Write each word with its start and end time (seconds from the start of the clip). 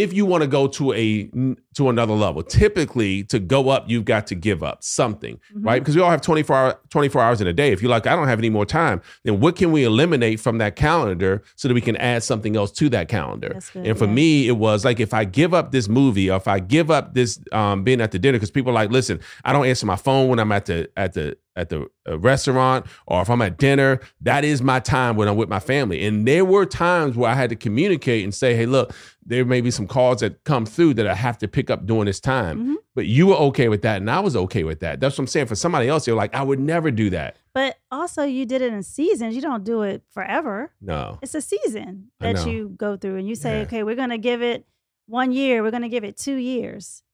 if 0.00 0.14
you 0.14 0.24
want 0.24 0.42
to 0.42 0.48
go 0.48 0.66
to 0.66 0.92
a 0.94 1.30
to 1.74 1.88
another 1.88 2.14
level 2.14 2.42
typically 2.42 3.22
to 3.24 3.38
go 3.38 3.68
up 3.68 3.88
you've 3.88 4.04
got 4.04 4.26
to 4.26 4.34
give 4.34 4.62
up 4.62 4.82
something 4.82 5.36
mm-hmm. 5.36 5.62
right 5.62 5.80
because 5.80 5.94
we 5.94 6.00
all 6.00 6.10
have 6.10 6.22
24 6.22 6.56
hour, 6.56 6.78
24 6.88 7.22
hours 7.22 7.40
in 7.40 7.46
a 7.46 7.52
day 7.52 7.70
if 7.70 7.82
you're 7.82 7.90
like 7.90 8.06
i 8.06 8.16
don't 8.16 8.26
have 8.26 8.38
any 8.38 8.48
more 8.48 8.64
time 8.64 9.00
then 9.24 9.40
what 9.40 9.56
can 9.56 9.70
we 9.72 9.84
eliminate 9.84 10.40
from 10.40 10.58
that 10.58 10.74
calendar 10.74 11.42
so 11.54 11.68
that 11.68 11.74
we 11.74 11.80
can 11.80 11.96
add 11.96 12.22
something 12.22 12.56
else 12.56 12.72
to 12.72 12.88
that 12.88 13.08
calendar 13.08 13.60
good, 13.72 13.86
and 13.86 13.98
for 13.98 14.06
yeah. 14.06 14.12
me 14.12 14.48
it 14.48 14.56
was 14.56 14.84
like 14.84 15.00
if 15.00 15.12
i 15.12 15.24
give 15.24 15.52
up 15.52 15.70
this 15.70 15.88
movie 15.88 16.30
or 16.30 16.36
if 16.36 16.48
i 16.48 16.58
give 16.58 16.90
up 16.90 17.14
this 17.14 17.38
um, 17.52 17.84
being 17.84 18.00
at 18.00 18.10
the 18.10 18.18
dinner 18.18 18.36
because 18.38 18.50
people 18.50 18.70
are 18.70 18.74
like 18.74 18.90
listen 18.90 19.20
i 19.44 19.52
don't 19.52 19.66
answer 19.66 19.84
my 19.84 19.96
phone 19.96 20.28
when 20.28 20.38
i'm 20.38 20.52
at 20.52 20.66
the 20.66 20.88
at 20.96 21.12
the 21.12 21.36
at 21.60 21.68
the 21.68 21.86
uh, 22.08 22.18
restaurant 22.18 22.86
or 23.06 23.22
if 23.22 23.30
I'm 23.30 23.42
at 23.42 23.58
dinner, 23.58 24.00
that 24.22 24.44
is 24.44 24.62
my 24.62 24.80
time 24.80 25.16
when 25.16 25.28
I'm 25.28 25.36
with 25.36 25.48
my 25.48 25.60
family. 25.60 26.04
And 26.04 26.26
there 26.26 26.44
were 26.44 26.66
times 26.66 27.16
where 27.16 27.30
I 27.30 27.34
had 27.34 27.50
to 27.50 27.56
communicate 27.56 28.24
and 28.24 28.34
say, 28.34 28.56
hey, 28.56 28.66
look, 28.66 28.94
there 29.24 29.44
may 29.44 29.60
be 29.60 29.70
some 29.70 29.86
calls 29.86 30.20
that 30.20 30.42
come 30.44 30.66
through 30.66 30.94
that 30.94 31.06
I 31.06 31.14
have 31.14 31.38
to 31.38 31.48
pick 31.48 31.70
up 31.70 31.86
during 31.86 32.06
this 32.06 32.20
time. 32.20 32.58
Mm-hmm. 32.58 32.74
But 32.94 33.06
you 33.06 33.28
were 33.28 33.36
okay 33.36 33.68
with 33.68 33.82
that, 33.82 33.98
and 33.98 34.10
I 34.10 34.18
was 34.18 34.34
okay 34.34 34.64
with 34.64 34.80
that. 34.80 34.98
That's 34.98 35.16
what 35.16 35.22
I'm 35.22 35.26
saying. 35.28 35.46
For 35.46 35.54
somebody 35.54 35.88
else, 35.88 36.06
you're 36.06 36.16
like, 36.16 36.34
I 36.34 36.42
would 36.42 36.58
never 36.58 36.90
do 36.90 37.08
that. 37.10 37.36
But 37.54 37.78
also, 37.92 38.24
you 38.24 38.44
did 38.44 38.62
it 38.62 38.72
in 38.72 38.82
seasons. 38.82 39.36
You 39.36 39.40
don't 39.40 39.62
do 39.62 39.82
it 39.82 40.02
forever. 40.10 40.72
No, 40.80 41.18
it's 41.22 41.34
a 41.36 41.40
season 41.40 42.10
that 42.18 42.44
you 42.46 42.70
go 42.76 42.96
through, 42.96 43.16
and 43.16 43.28
you 43.28 43.36
say, 43.36 43.58
yeah. 43.58 43.62
okay, 43.62 43.82
we're 43.84 43.94
going 43.94 44.10
to 44.10 44.18
give 44.18 44.42
it 44.42 44.66
one 45.06 45.30
year. 45.30 45.62
We're 45.62 45.70
going 45.70 45.84
to 45.84 45.88
give 45.88 46.02
it 46.02 46.16
two 46.16 46.34
years. 46.34 47.04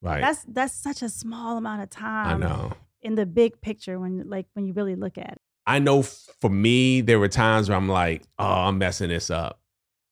Right. 0.00 0.22
That's 0.22 0.44
that's 0.48 0.74
such 0.74 1.02
a 1.02 1.10
small 1.10 1.58
amount 1.58 1.82
of 1.82 1.90
time. 1.90 2.42
I 2.42 2.46
know 2.46 2.72
in 3.02 3.14
the 3.14 3.26
big 3.26 3.60
picture 3.60 3.98
when 3.98 4.28
like 4.28 4.46
when 4.54 4.66
you 4.66 4.72
really 4.72 4.96
look 4.96 5.18
at 5.18 5.32
it. 5.32 5.38
I 5.66 5.78
know 5.78 6.02
for 6.02 6.50
me, 6.50 7.00
there 7.00 7.18
were 7.18 7.28
times 7.28 7.68
where 7.68 7.76
I'm 7.76 7.88
like, 7.88 8.22
oh, 8.38 8.44
I'm 8.44 8.78
messing 8.78 9.08
this 9.08 9.30
up. 9.30 9.60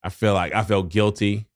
I 0.02 0.08
feel 0.08 0.34
like 0.34 0.52
I 0.52 0.64
felt 0.64 0.88
guilty. 0.88 1.46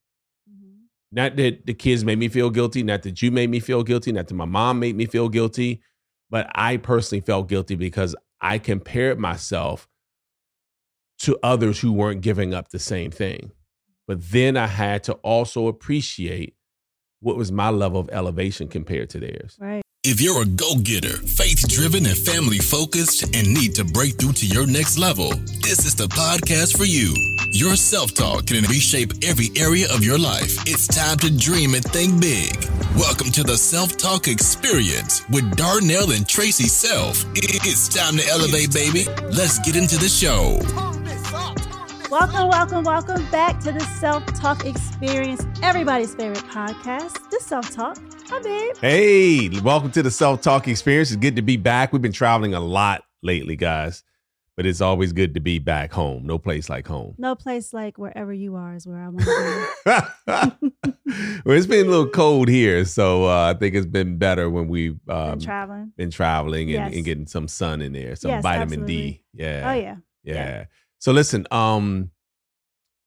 Mm-hmm. 0.49 0.84
Not 1.12 1.37
that 1.37 1.67
the 1.67 1.75
kids 1.75 2.05
made 2.05 2.19
me 2.19 2.29
feel 2.29 2.51
guilty, 2.51 2.83
not 2.83 3.03
that 3.03 3.21
you 3.21 3.31
made 3.31 3.51
me 3.51 3.61
feel 3.61 3.83
guilty, 3.83 4.12
not 4.12 4.29
that 4.29 4.34
my 4.34 4.45
mom 4.45 4.79
made 4.79 4.97
me 4.97 5.06
feel 5.06 5.29
guilty, 5.29 5.83
but 6.31 6.49
I 6.55 6.77
personally 6.77 7.21
felt 7.21 7.49
guilty 7.49 7.75
because 7.75 8.15
I 8.41 8.59
compared 8.59 9.19
myself 9.19 9.89
to 11.21 11.37
others 11.43 11.81
who 11.81 11.93
weren't 11.93 12.21
giving 12.21 12.55
up 12.55 12.69
the 12.69 12.79
same 12.79 13.11
thing. 13.11 13.51
But 14.06 14.31
then 14.31 14.56
I 14.56 14.69
had 14.69 15.03
to 15.05 15.15
also 15.15 15.67
appreciate 15.67 16.55
what 17.21 17.37
was 17.37 17.51
my 17.51 17.71
level 17.71 18.01
of 18.01 18.09
elevation 18.12 18.69
compared 18.69 19.11
to 19.11 19.19
theirs. 19.19 19.56
Right. 19.61 19.83
If 20.11 20.23
you're 20.23 20.41
a 20.41 20.47
go 20.47 20.75
getter, 20.77 21.19
faith 21.19 21.69
driven, 21.69 22.06
and 22.06 22.17
family 22.17 22.56
focused, 22.56 23.25
and 23.37 23.53
need 23.53 23.75
to 23.75 23.84
break 23.84 24.15
through 24.15 24.33
to 24.41 24.47
your 24.47 24.67
next 24.67 24.97
level, 24.97 25.28
this 25.61 25.84
is 25.84 25.95
the 25.95 26.06
podcast 26.06 26.78
for 26.78 26.87
you. 26.87 27.12
Your 27.53 27.77
self 27.77 28.15
talk 28.15 28.47
can 28.47 28.65
reshape 28.65 29.12
every 29.23 29.50
area 29.55 29.84
of 29.92 30.03
your 30.03 30.19
life. 30.19 30.56
It's 30.67 30.87
time 30.87 31.19
to 31.19 31.31
dream 31.31 31.75
and 31.75 31.84
think 31.84 32.23
big. 32.23 32.56
Welcome 32.97 33.31
to 33.33 33.42
the 33.42 33.59
Self 33.59 33.98
Talk 33.98 34.28
Experience 34.28 35.28
with 35.28 35.45
Darnell 35.59 36.12
and 36.12 36.25
Traci 36.25 36.70
Self. 36.70 37.22
It's 37.34 37.89
time 37.89 38.17
to 38.17 38.27
elevate, 38.28 38.72
baby. 38.72 39.05
Let's 39.31 39.59
get 39.59 39.77
into 39.77 39.98
the 39.98 40.09
show. 40.09 40.56
Welcome, 42.11 42.48
welcome, 42.48 42.84
welcome 42.84 43.31
back 43.31 43.61
to 43.61 43.72
the 43.72 43.84
Self 44.00 44.25
Talk 44.41 44.65
Experience, 44.65 45.45
everybody's 45.62 46.15
favorite 46.15 46.47
podcast, 46.47 47.28
the 47.28 47.41
Self 47.41 47.70
Talk. 47.70 47.98
Hi, 48.31 48.41
babe. 48.41 48.77
Hey, 48.79 49.48
welcome 49.61 49.91
to 49.93 50.03
the 50.03 50.11
Self 50.11 50.43
Talk 50.43 50.69
Experience. 50.69 51.11
It's 51.11 51.17
good 51.17 51.37
to 51.37 51.43
be 51.43 51.57
back. 51.57 51.95
We've 51.95 52.03
been 52.03 52.12
traveling 52.12 52.53
a 52.53 52.61
lot 52.61 53.05
lately, 53.22 53.56
guys, 53.56 54.03
but 54.55 54.66
it's 54.66 54.83
always 54.83 55.15
good 55.15 55.33
to 55.33 55.41
be 55.41 55.59
back 55.59 55.93
home. 55.93 56.27
No 56.27 56.38
place 56.38 56.69
like 56.69 56.87
home. 56.87 57.15
No 57.17 57.34
place 57.34 57.72
like 57.72 57.97
wherever 57.97 58.31
you 58.31 58.56
are 58.56 58.75
is 58.75 58.87
where 58.87 58.99
I 58.99 59.09
want 59.09 59.21
to 59.21 59.72
be. 59.87 60.72
well, 61.47 61.56
it's 61.56 61.67
been 61.67 61.87
a 61.87 61.88
little 61.88 62.11
cold 62.11 62.49
here, 62.49 62.84
so 62.84 63.25
uh, 63.25 63.55
I 63.55 63.59
think 63.59 63.75
it's 63.75 63.87
been 63.87 64.19
better 64.19 64.50
when 64.50 64.69
we've 64.69 65.00
um, 65.09 65.31
been 65.31 65.41
traveling, 65.41 65.93
been 65.97 66.11
traveling, 66.11 66.62
and, 66.65 66.71
yes. 66.71 66.94
and, 66.94 67.05
getting 67.06 67.27
some 67.27 67.49
sun 67.49 67.81
in 67.81 67.94
there, 67.94 68.15
some 68.15 68.31
yes, 68.31 68.43
vitamin 68.43 68.81
absolutely. 68.81 68.94
D. 68.94 69.22
Yeah. 69.33 69.71
Oh 69.71 69.75
yeah. 69.75 69.97
yeah. 70.22 70.34
Yeah. 70.34 70.65
So 70.99 71.12
listen, 71.12 71.47
um, 71.50 72.11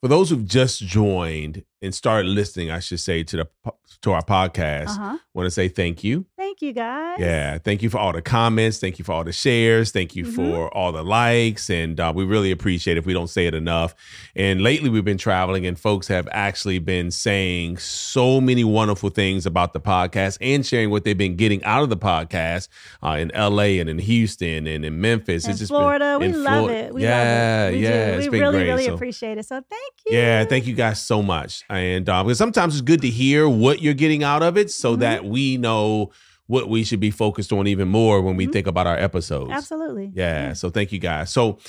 for 0.01 0.07
those 0.07 0.29
who've 0.29 0.45
just 0.45 0.81
joined 0.81 1.63
and 1.81 1.94
started 1.94 2.28
listening, 2.28 2.72
I 2.72 2.79
should 2.79 3.00
say 3.00 3.23
to 3.23 3.38
the 3.38 3.73
to 4.01 4.12
our 4.12 4.23
podcast, 4.23 4.89
uh-huh. 4.89 5.17
want 5.34 5.45
to 5.45 5.51
say 5.51 5.67
thank 5.67 6.03
you. 6.03 6.25
Thank 6.51 6.63
you, 6.63 6.73
guys. 6.73 7.17
Yeah, 7.17 7.59
thank 7.59 7.81
you 7.81 7.89
for 7.89 7.97
all 7.97 8.12
the 8.12 8.22
comments. 8.22 8.78
Thank 8.78 9.00
you 9.00 9.06
for 9.06 9.13
all 9.13 9.23
the 9.23 9.31
shares. 9.31 9.91
Thank 9.91 10.17
you 10.17 10.25
mm-hmm. 10.25 10.35
for 10.35 10.67
all 10.75 10.91
the 10.91 11.01
likes, 11.01 11.69
and 11.69 11.97
uh, 11.97 12.12
we 12.13 12.25
really 12.25 12.51
appreciate 12.51 12.97
it 12.97 13.00
if 13.00 13.06
we 13.06 13.13
don't 13.13 13.29
say 13.29 13.47
it 13.47 13.56
enough. 13.56 13.95
And 14.35 14.62
lately, 14.62 14.89
we've 14.89 15.06
been 15.06 15.17
traveling, 15.17 15.66
and 15.66 15.79
folks 15.79 16.09
have 16.09 16.28
actually 16.34 16.79
been 16.79 17.09
saying 17.09 17.78
so 17.78 18.41
many 18.41 18.66
wonderful 18.66 19.09
things 19.09 19.45
about 19.45 19.72
the 19.72 19.79
podcast 19.79 20.39
and 20.41 20.66
sharing 20.66 20.89
what 20.89 21.06
they've 21.06 21.17
been 21.17 21.38
getting 21.38 21.63
out 21.63 21.84
of 21.84 21.89
the 21.89 21.95
podcast 21.95 22.68
uh, 23.01 23.12
in 23.12 23.31
L.A. 23.31 23.79
and 23.79 23.89
in 23.89 23.97
Houston 23.97 24.68
and 24.68 24.83
in 24.83 25.00
Memphis. 25.00 25.45
In 25.45 25.51
it's 25.51 25.59
just 25.59 25.72
Florida, 25.72 26.18
been, 26.19 26.33
we 26.33 26.38
love 26.38 26.69
it. 26.69 26.94
We 26.94 27.03
yeah, 27.03 27.63
love 27.63 27.73
it. 27.73 27.78
We 27.78 27.83
yeah, 27.83 28.18
we 28.18 28.28
really, 28.28 28.57
great. 28.57 28.68
really 28.68 28.85
so, 28.88 28.94
appreciate 28.94 29.38
it. 29.38 29.45
So 29.45 29.56
thank 29.69 29.94
you. 30.06 30.18
Yeah, 30.18 30.44
thank 30.44 30.68
you 30.68 30.75
guys 30.75 31.00
so 31.00 31.22
much. 31.22 31.63
And 31.69 32.09
uh, 32.09 32.25
because 32.25 32.38
sometimes 32.38 32.75
it's 32.75 32.81
good 32.81 33.01
to 33.03 33.09
hear 33.09 33.47
what 33.47 33.81
you're 33.81 33.94
getting 33.94 34.22
out 34.22 34.44
of 34.44 34.57
it, 34.57 34.69
so 34.69 34.91
mm-hmm. 34.91 35.00
that 35.00 35.23
we 35.23 35.56
know 35.56 36.12
what 36.51 36.67
we 36.67 36.84
should 36.84 37.00
be 37.00 37.12
focused 37.12 37.53
on 37.53 37.66
even 37.66 37.88
more 37.88 38.22
when 38.22 38.35
we 38.35 38.44
mm-hmm. 38.44 38.51
think 38.51 38.67
about 38.67 38.85
our 38.85 38.97
episodes. 38.97 39.51
Absolutely. 39.51 40.12
Yeah, 40.13 40.47
yeah. 40.47 40.53
So 40.53 40.69
thank 40.69 40.91
you 40.91 41.00
guys. 41.00 41.31
So 41.31 41.59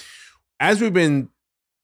as 0.58 0.80
we've 0.80 0.92
been 0.92 1.28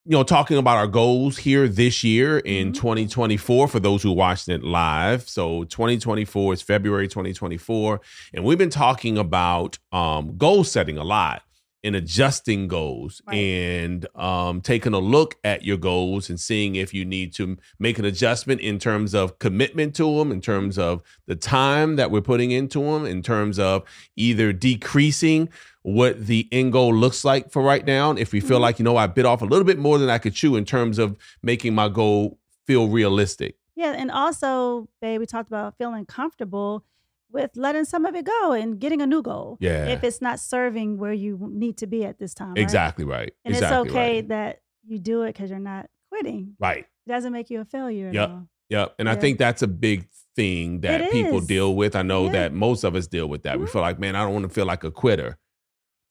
you 0.05 0.17
know 0.17 0.25
talking 0.25 0.57
about 0.57 0.79
our 0.79 0.89
goals 0.89 1.39
here 1.39 1.69
this 1.69 2.03
year 2.03 2.39
in 2.41 2.73
mm-hmm. 2.73 2.81
2024 2.81 3.69
for 3.69 3.79
those 3.79 4.03
who 4.03 4.11
watched 4.11 4.49
it 4.49 4.65
live 4.65 5.29
so 5.29 5.65
2024 5.65 6.55
is 6.55 6.63
february 6.63 7.07
2024 7.07 8.01
and 8.33 8.43
we've 8.43 8.57
been 8.57 8.71
talking 8.71 9.19
about 9.19 9.79
um, 9.93 10.39
goal 10.39 10.65
setting 10.65 10.97
a 10.97 11.05
lot 11.05 11.43
and 11.85 11.95
adjusting 11.95 12.67
goals 12.67 13.23
right. 13.27 13.37
and 13.37 14.07
um, 14.17 14.61
taking 14.61 14.95
a 14.95 14.99
look 14.99 15.37
at 15.45 15.65
your 15.65 15.77
goals 15.77 16.29
and 16.29 16.41
seeing 16.41 16.75
if 16.75 16.93
you 16.93 17.05
need 17.05 17.33
to 17.33 17.57
make 17.79 17.99
an 17.99 18.05
adjustment 18.05 18.61
in 18.61 18.79
terms 18.79 19.15
of 19.15 19.39
commitment 19.39 19.95
to 19.95 20.19
them, 20.19 20.33
in 20.33 20.41
terms 20.41 20.79
of 20.79 21.03
the 21.27 21.37
time 21.37 21.97
that 21.97 22.11
we're 22.11 22.21
putting 22.21 22.51
into 22.51 22.83
them, 22.83 23.07
in 23.07 23.23
terms 23.23 23.59
of 23.59 23.85
either 24.17 24.53
decreasing 24.53 25.49
what 25.83 26.27
the 26.27 26.49
end 26.51 26.73
goal 26.73 26.93
looks 26.93 27.25
like 27.25 27.51
for 27.51 27.63
right 27.63 27.87
now. 27.87 28.11
If 28.13 28.33
we 28.33 28.41
feel 28.41 28.57
mm-hmm. 28.57 28.63
like, 28.63 28.79
you 28.79 28.85
know, 28.85 28.97
I 28.97 29.07
bit 29.07 29.25
off 29.25 29.43
a 29.43 29.47
little 29.47 29.65
bit 29.65 29.79
more 29.79 29.99
than 29.99 30.11
I 30.11 30.19
could 30.19 30.35
chew 30.35 30.57
in 30.57 30.65
terms 30.65 30.99
of 30.99 31.17
making 31.43 31.75
my 31.75 31.89
goal 31.89 32.39
feel 32.67 32.89
realistic. 32.89 33.57
Yeah. 33.77 33.93
And 33.93 34.11
also, 34.11 34.89
babe, 35.01 35.21
we 35.21 35.27
talked 35.27 35.49
about 35.49 35.79
feeling 35.79 36.05
comfortable 36.05 36.85
with 37.31 37.51
letting 37.57 37.85
some 37.85 38.07
of 38.07 38.15
it 38.15 38.25
go 38.25 38.53
and 38.53 38.79
getting 38.79 39.01
a 39.01 39.07
new 39.07 39.23
goal. 39.23 39.59
Yeah. 39.61 39.87
If 39.87 40.05
it's 40.05 40.21
not 40.21 40.41
serving 40.41 40.99
where 40.99 41.13
you 41.13 41.39
need 41.51 41.79
to 41.79 41.87
be 41.87 42.05
at 42.05 42.19
this 42.19 42.35
time. 42.35 42.55
Right? 42.55 42.63
Exactly 42.63 43.05
right. 43.05 43.33
And 43.45 43.55
exactly 43.55 43.79
it's 43.79 43.91
okay 43.91 44.15
right. 44.17 44.29
that 44.29 44.61
you 44.87 44.99
do 44.99 45.23
it 45.23 45.35
because 45.35 45.51
you're 45.51 45.59
not 45.59 45.89
quitting. 46.11 46.55
Right. 46.59 46.87
It 47.07 47.09
doesn't 47.11 47.33
make 47.33 47.51
you 47.51 47.61
a 47.61 47.65
failure. 47.65 48.11
Yep. 48.13 48.31
All. 48.31 48.49
Yep. 48.71 48.95
And 48.99 49.07
yeah. 49.07 49.13
I 49.13 49.17
think 49.17 49.39
that's 49.39 49.63
a 49.63 49.69
big 49.69 50.09
thing 50.37 50.81
that 50.81 51.11
people 51.11 51.41
deal 51.41 51.75
with. 51.75 51.97
I 51.97 52.03
know 52.03 52.27
yeah. 52.27 52.33
that 52.33 52.53
most 52.53 52.85
of 52.85 52.95
us 52.95 53.07
deal 53.07 53.29
with 53.29 53.43
that. 53.43 53.55
Mm-hmm. 53.55 53.65
We 53.65 53.71
feel 53.71 53.83
like, 53.83 53.99
man, 53.99 54.17
I 54.17 54.23
don't 54.23 54.33
want 54.33 54.45
to 54.45 54.51
feel 54.51 54.67
like 54.67 54.85
a 54.85 54.91
quitter. 54.91 55.39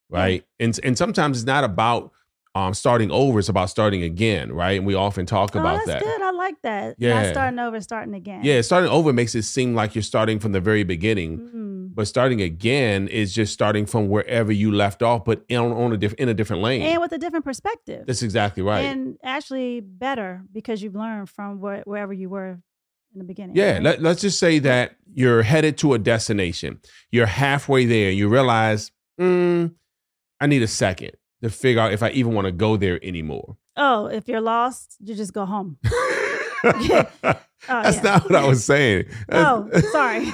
Right. 0.10 0.46
And 0.60 0.80
and 0.84 0.98
sometimes 0.98 1.38
it's 1.38 1.46
not 1.46 1.64
about 1.64 2.12
um, 2.56 2.74
starting 2.74 3.12
over. 3.12 3.40
is 3.40 3.50
about 3.50 3.70
starting 3.70 4.04
again, 4.04 4.52
right? 4.52 4.78
And 4.78 4.86
we 4.86 4.96
often 4.96 5.26
talk 5.26 5.56
oh, 5.56 5.60
about 5.60 5.86
that's 5.86 5.88
that. 5.88 6.02
good. 6.02 6.22
I 6.22 6.32
like 6.32 6.62
that. 6.64 6.96
Yeah, 6.98 7.22
Not 7.22 7.32
starting 7.32 7.60
over, 7.60 7.82
starting 7.82 8.14
again. 8.14 8.42
Yeah, 8.44 8.62
starting 8.62 8.90
over 8.90 9.14
makes 9.14 9.36
it 9.36 9.44
seem 9.44 9.76
like 9.76 9.96
you're 9.96 10.02
starting 10.02 10.40
from 10.40 10.52
the 10.52 10.62
very 10.62 10.84
beginning, 10.84 11.40
mm-hmm. 11.40 11.88
but 11.94 12.08
starting 12.08 12.42
again 12.42 13.08
is 13.08 13.34
just 13.34 13.54
starting 13.54 13.86
from 13.86 14.10
wherever 14.10 14.52
you 14.52 14.72
left 14.72 15.04
off, 15.04 15.26
but 15.26 15.44
in, 15.50 15.58
on 15.60 15.94
a 15.94 15.98
diff- 15.98 16.14
in 16.16 16.30
a 16.30 16.34
different 16.34 16.62
lane 16.62 16.82
and 16.82 17.02
with 17.02 17.12
a 17.12 17.18
different 17.18 17.46
perspective. 17.46 18.06
That's 18.08 18.24
exactly 18.24 18.64
right, 18.64 18.82
and 18.82 19.18
actually 19.24 19.82
better 19.82 20.44
because 20.52 20.82
you've 20.82 20.96
learned 20.96 21.30
from 21.30 21.60
where, 21.60 21.84
wherever 21.86 22.14
you 22.14 22.30
were 22.30 22.60
in 23.14 23.20
the 23.20 23.24
beginning. 23.24 23.56
Yeah, 23.56 23.74
right? 23.74 23.84
let, 23.84 24.02
let's 24.02 24.22
just 24.22 24.40
say 24.40 24.60
that 24.60 24.96
you're 25.14 25.44
headed 25.44 25.78
to 25.80 25.94
a 25.94 26.00
destination. 26.00 26.80
You're 27.12 27.26
halfway 27.26 27.86
there. 27.86 28.12
You 28.12 28.30
realize, 28.30 28.92
mm, 29.20 29.74
I 30.40 30.48
need 30.48 30.62
a 30.62 30.68
second 30.68 31.12
to 31.42 31.50
figure 31.50 31.82
out 31.82 31.94
if 31.94 32.04
I 32.04 32.10
even 32.12 32.34
want 32.34 32.46
to 32.46 32.52
go 32.52 32.78
there 32.78 33.00
anymore. 33.04 33.58
Oh, 33.76 34.08
if 34.08 34.28
you're 34.28 34.42
lost, 34.42 34.98
you 35.00 35.16
just 35.16 35.34
go 35.34 35.46
home. 35.46 35.78
Oh, 37.70 37.82
That's 37.82 37.98
yeah. 37.98 38.04
not 38.04 38.24
what 38.24 38.36
I 38.36 38.48
was 38.48 38.64
saying. 38.64 39.06
Oh, 39.30 39.70
sorry. 39.92 40.28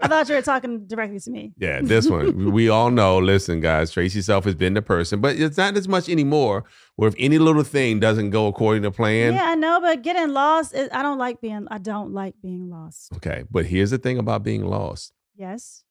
I 0.00 0.08
thought 0.08 0.28
you 0.28 0.36
were 0.36 0.42
talking 0.42 0.86
directly 0.86 1.18
to 1.20 1.30
me. 1.30 1.52
Yeah, 1.58 1.80
this 1.82 2.08
one. 2.08 2.52
we 2.52 2.68
all 2.68 2.90
know, 2.90 3.18
listen, 3.18 3.60
guys, 3.60 3.92
Traci 3.92 4.22
Self 4.22 4.44
has 4.44 4.54
been 4.54 4.74
the 4.74 4.80
person, 4.82 5.20
but 5.20 5.36
it's 5.36 5.56
not 5.56 5.76
as 5.76 5.88
much 5.88 6.08
anymore 6.08 6.64
where 6.96 7.08
if 7.08 7.14
any 7.18 7.38
little 7.38 7.64
thing 7.64 7.98
doesn't 8.00 8.30
go 8.30 8.46
according 8.46 8.84
to 8.84 8.90
plan. 8.90 9.34
yeah, 9.34 9.50
I 9.50 9.54
know, 9.54 9.80
but 9.80 10.02
getting 10.02 10.32
lost, 10.32 10.74
is, 10.74 10.88
I 10.92 11.02
don't 11.02 11.18
like 11.18 11.40
being. 11.40 11.66
I 11.70 11.78
don't 11.78 12.12
like 12.12 12.34
being 12.40 12.70
lost. 12.70 13.12
Okay. 13.16 13.44
But 13.50 13.66
here's 13.66 13.90
the 13.90 13.98
thing 13.98 14.18
about 14.18 14.42
being 14.42 14.64
lost. 14.64 15.12
Yes. 15.36 15.84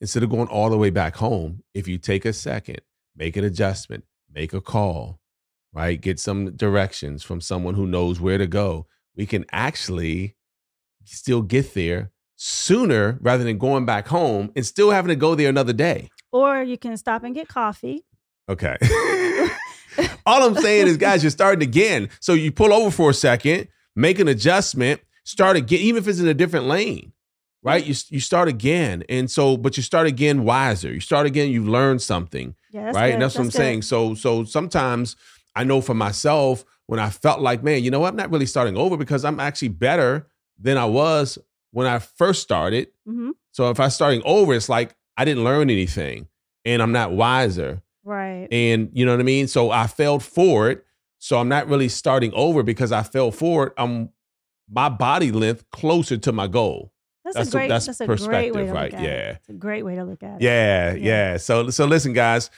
Instead 0.00 0.22
of 0.22 0.30
going 0.30 0.48
all 0.48 0.70
the 0.70 0.78
way 0.78 0.90
back 0.90 1.16
home, 1.16 1.62
if 1.74 1.86
you 1.86 1.98
take 1.98 2.24
a 2.24 2.32
second, 2.32 2.80
make 3.16 3.36
an 3.36 3.44
adjustment, 3.44 4.04
make 4.32 4.52
a 4.52 4.60
call, 4.60 5.20
right? 5.72 6.00
Get 6.00 6.18
some 6.18 6.56
directions 6.56 7.22
from 7.22 7.40
someone 7.40 7.74
who 7.74 7.86
knows 7.86 8.20
where 8.20 8.38
to 8.38 8.46
go. 8.46 8.86
We 9.16 9.26
can 9.26 9.44
actually 9.52 10.36
still 11.04 11.42
get 11.42 11.74
there 11.74 12.10
sooner 12.36 13.18
rather 13.20 13.44
than 13.44 13.58
going 13.58 13.84
back 13.84 14.08
home 14.08 14.50
and 14.56 14.66
still 14.66 14.90
having 14.90 15.08
to 15.08 15.16
go 15.16 15.34
there 15.34 15.48
another 15.48 15.72
day. 15.72 16.10
Or 16.32 16.62
you 16.62 16.78
can 16.78 16.96
stop 16.96 17.24
and 17.24 17.34
get 17.34 17.48
coffee. 17.48 18.04
Okay. 18.48 18.76
All 20.26 20.42
I'm 20.42 20.56
saying 20.56 20.86
is, 20.86 20.96
guys, 20.96 21.22
you're 21.22 21.30
starting 21.30 21.62
again. 21.62 22.08
So 22.20 22.32
you 22.32 22.50
pull 22.50 22.72
over 22.72 22.90
for 22.90 23.10
a 23.10 23.14
second, 23.14 23.68
make 23.94 24.18
an 24.18 24.28
adjustment, 24.28 25.00
start 25.24 25.56
again, 25.56 25.80
even 25.80 26.02
if 26.02 26.08
it's 26.08 26.20
in 26.20 26.26
a 26.28 26.34
different 26.34 26.66
lane, 26.66 27.12
right? 27.62 27.84
You, 27.84 27.94
you 28.08 28.20
start 28.20 28.48
again. 28.48 29.04
And 29.08 29.30
so, 29.30 29.56
but 29.56 29.76
you 29.76 29.82
start 29.82 30.06
again 30.06 30.44
wiser. 30.44 30.92
You 30.92 31.00
start 31.00 31.26
again, 31.26 31.50
you 31.50 31.64
learn 31.64 31.98
something, 31.98 32.54
Yeah, 32.72 32.86
right? 32.86 32.92
good. 33.06 33.12
And 33.14 33.22
that's, 33.22 33.34
what 33.34 33.42
I'm 33.42 33.46
good. 33.48 33.52
saying. 33.54 33.82
So, 33.82 34.14
so 34.14 34.44
sometimes 34.44 35.16
I 35.54 35.64
know 35.64 35.80
for 35.80 35.94
myself 35.94 36.64
when 36.86 36.98
I 36.98 37.10
felt 37.10 37.40
like, 37.40 37.62
man, 37.62 37.84
you 37.84 37.90
know 37.90 38.00
what? 38.00 38.08
I'm 38.08 38.16
not 38.16 38.30
really 38.30 38.46
starting 38.46 38.76
over 38.76 38.96
because 38.96 39.24
I'm 39.24 39.38
actually 39.38 39.68
better 39.68 40.26
than 40.58 40.76
I 40.76 40.84
was 40.86 41.38
when 41.70 41.86
I 41.86 41.98
first 41.98 42.42
started. 42.42 42.88
Mhm. 43.08 43.32
So 43.52 43.70
if 43.70 43.78
I'm 43.78 43.90
starting 43.90 44.22
over, 44.24 44.54
it's 44.54 44.68
like 44.68 44.94
I 45.16 45.24
didn't 45.24 45.44
learn 45.44 45.70
anything 45.70 46.28
and 46.64 46.82
I'm 46.82 46.92
not 46.92 47.12
wiser. 47.12 47.82
Right. 48.04 48.48
And 48.50 48.90
you 48.94 49.04
know 49.04 49.12
what 49.12 49.20
I 49.20 49.24
mean? 49.24 49.46
So 49.48 49.70
I 49.70 49.86
failed 49.86 50.22
forward. 50.22 50.82
So 51.18 51.38
I'm 51.38 51.48
not 51.48 51.68
really 51.68 51.88
starting 51.88 52.32
over 52.34 52.62
because 52.62 52.90
I 52.92 53.02
fell 53.02 53.30
forward. 53.30 53.72
I'm 53.76 54.10
my 54.70 54.88
body 54.88 55.30
length 55.30 55.64
closer 55.70 56.16
to 56.16 56.32
my 56.32 56.46
goal. 56.46 56.91
That's, 57.34 57.46
that's 57.46 57.48
a 57.48 57.58
great. 57.58 57.68
that's 57.68 57.86
That's, 57.86 58.00
a 58.00 58.06
great 58.06 58.18
way 58.54 58.64
perspective, 58.64 58.66
to 58.66 58.72
right? 58.72 58.92
look 58.92 59.00
at 59.00 59.04
Yeah. 59.04 59.10
it. 59.30 59.36
It's 59.40 59.48
a 59.48 59.52
great 59.54 59.84
way 59.84 59.94
to 59.96 60.04
look 60.04 60.22
at 60.22 60.36
it. 60.36 60.42
Yeah, 60.42 60.92
Yeah. 60.94 60.98
yeah. 61.32 61.36
So 61.36 61.70
so 61.70 61.84
listen, 61.86 62.12
guys. 62.12 62.50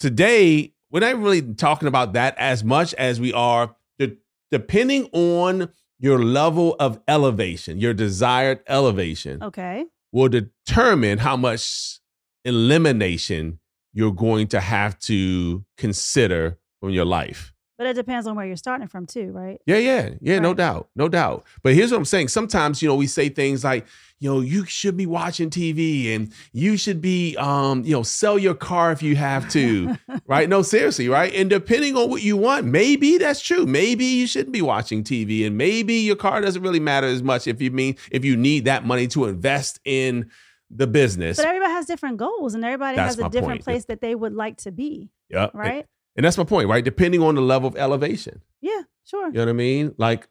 Today 0.00 0.72
we're 0.90 1.00
not 1.00 1.16
really 1.18 1.42
talking 1.54 1.88
about 1.88 2.12
that 2.12 2.36
as 2.38 2.62
much 2.62 2.94
as 2.94 3.20
we 3.20 3.32
are 3.32 3.74
de- 3.98 4.16
depending 4.50 5.08
on 5.12 5.70
your 5.98 6.22
level 6.22 6.76
of 6.78 7.00
elevation, 7.08 7.78
your 7.78 7.94
desired 7.94 8.60
elevation 8.68 9.42
Okay. 9.42 9.84
will 10.12 10.28
determine 10.28 11.18
how 11.18 11.36
much 11.36 11.98
elimination 12.44 13.58
you're 13.92 14.12
going 14.12 14.46
to 14.48 14.60
have 14.60 14.98
to 14.98 15.64
consider 15.78 16.58
from 16.80 16.90
your 16.90 17.04
life. 17.04 17.53
But 17.84 17.90
it 17.90 17.96
depends 17.96 18.26
on 18.26 18.34
where 18.34 18.46
you're 18.46 18.56
starting 18.56 18.88
from 18.88 19.04
too, 19.04 19.30
right? 19.32 19.60
Yeah, 19.66 19.76
yeah, 19.76 20.10
yeah, 20.22 20.38
no 20.38 20.54
doubt, 20.54 20.88
no 20.96 21.06
doubt. 21.06 21.44
But 21.62 21.74
here's 21.74 21.90
what 21.90 21.98
I'm 21.98 22.06
saying. 22.06 22.28
Sometimes, 22.28 22.80
you 22.80 22.88
know, 22.88 22.94
we 22.94 23.06
say 23.06 23.28
things 23.28 23.62
like, 23.62 23.86
you 24.20 24.32
know, 24.32 24.40
you 24.40 24.64
should 24.64 24.96
be 24.96 25.04
watching 25.04 25.50
TV 25.50 26.14
and 26.14 26.32
you 26.54 26.78
should 26.78 27.02
be, 27.02 27.36
um, 27.36 27.84
you 27.84 27.92
know, 27.92 28.02
sell 28.02 28.38
your 28.38 28.54
car 28.54 28.90
if 28.90 29.02
you 29.02 29.16
have 29.16 29.50
to, 29.50 29.98
right? 30.26 30.48
No, 30.48 30.62
seriously, 30.62 31.10
right? 31.10 31.30
And 31.34 31.50
depending 31.50 31.94
on 31.94 32.08
what 32.08 32.22
you 32.22 32.38
want, 32.38 32.64
maybe 32.64 33.18
that's 33.18 33.42
true. 33.42 33.66
Maybe 33.66 34.06
you 34.06 34.26
shouldn't 34.26 34.54
be 34.54 34.62
watching 34.62 35.04
TV, 35.04 35.46
and 35.46 35.58
maybe 35.58 35.96
your 35.96 36.16
car 36.16 36.40
doesn't 36.40 36.62
really 36.62 36.80
matter 36.80 37.06
as 37.06 37.22
much 37.22 37.46
if 37.46 37.60
you 37.60 37.70
mean 37.70 37.96
if 38.10 38.24
you 38.24 38.34
need 38.34 38.64
that 38.64 38.86
money 38.86 39.08
to 39.08 39.26
invest 39.26 39.78
in 39.84 40.30
the 40.70 40.86
business. 40.86 41.36
But 41.36 41.44
everybody 41.44 41.72
has 41.72 41.84
different 41.84 42.16
goals, 42.16 42.54
and 42.54 42.64
everybody 42.64 42.96
That's 42.96 43.16
has 43.16 43.26
a 43.26 43.28
different 43.28 43.58
point. 43.58 43.64
place 43.64 43.84
that 43.86 44.00
they 44.00 44.14
would 44.14 44.32
like 44.32 44.56
to 44.58 44.72
be, 44.72 45.10
yeah, 45.28 45.50
right? 45.52 45.84
And 46.16 46.24
that's 46.24 46.38
my 46.38 46.44
point, 46.44 46.68
right? 46.68 46.84
Depending 46.84 47.22
on 47.22 47.34
the 47.34 47.40
level 47.40 47.68
of 47.68 47.76
elevation. 47.76 48.40
Yeah, 48.60 48.82
sure. 49.04 49.26
You 49.26 49.34
know 49.34 49.40
what 49.40 49.48
I 49.48 49.52
mean? 49.52 49.94
Like 49.98 50.28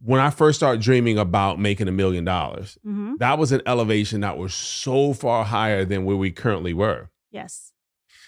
when 0.00 0.20
I 0.20 0.30
first 0.30 0.58
started 0.58 0.82
dreaming 0.82 1.18
about 1.18 1.58
making 1.58 1.88
a 1.88 1.92
million 1.92 2.24
dollars, 2.24 2.78
hmm 2.82 3.14
that 3.18 3.38
was 3.38 3.52
an 3.52 3.62
elevation 3.66 4.20
that 4.22 4.36
was 4.36 4.52
so 4.52 5.12
far 5.12 5.44
higher 5.44 5.84
than 5.84 6.04
where 6.04 6.16
we 6.16 6.30
currently 6.32 6.74
were. 6.74 7.10
Yes. 7.30 7.72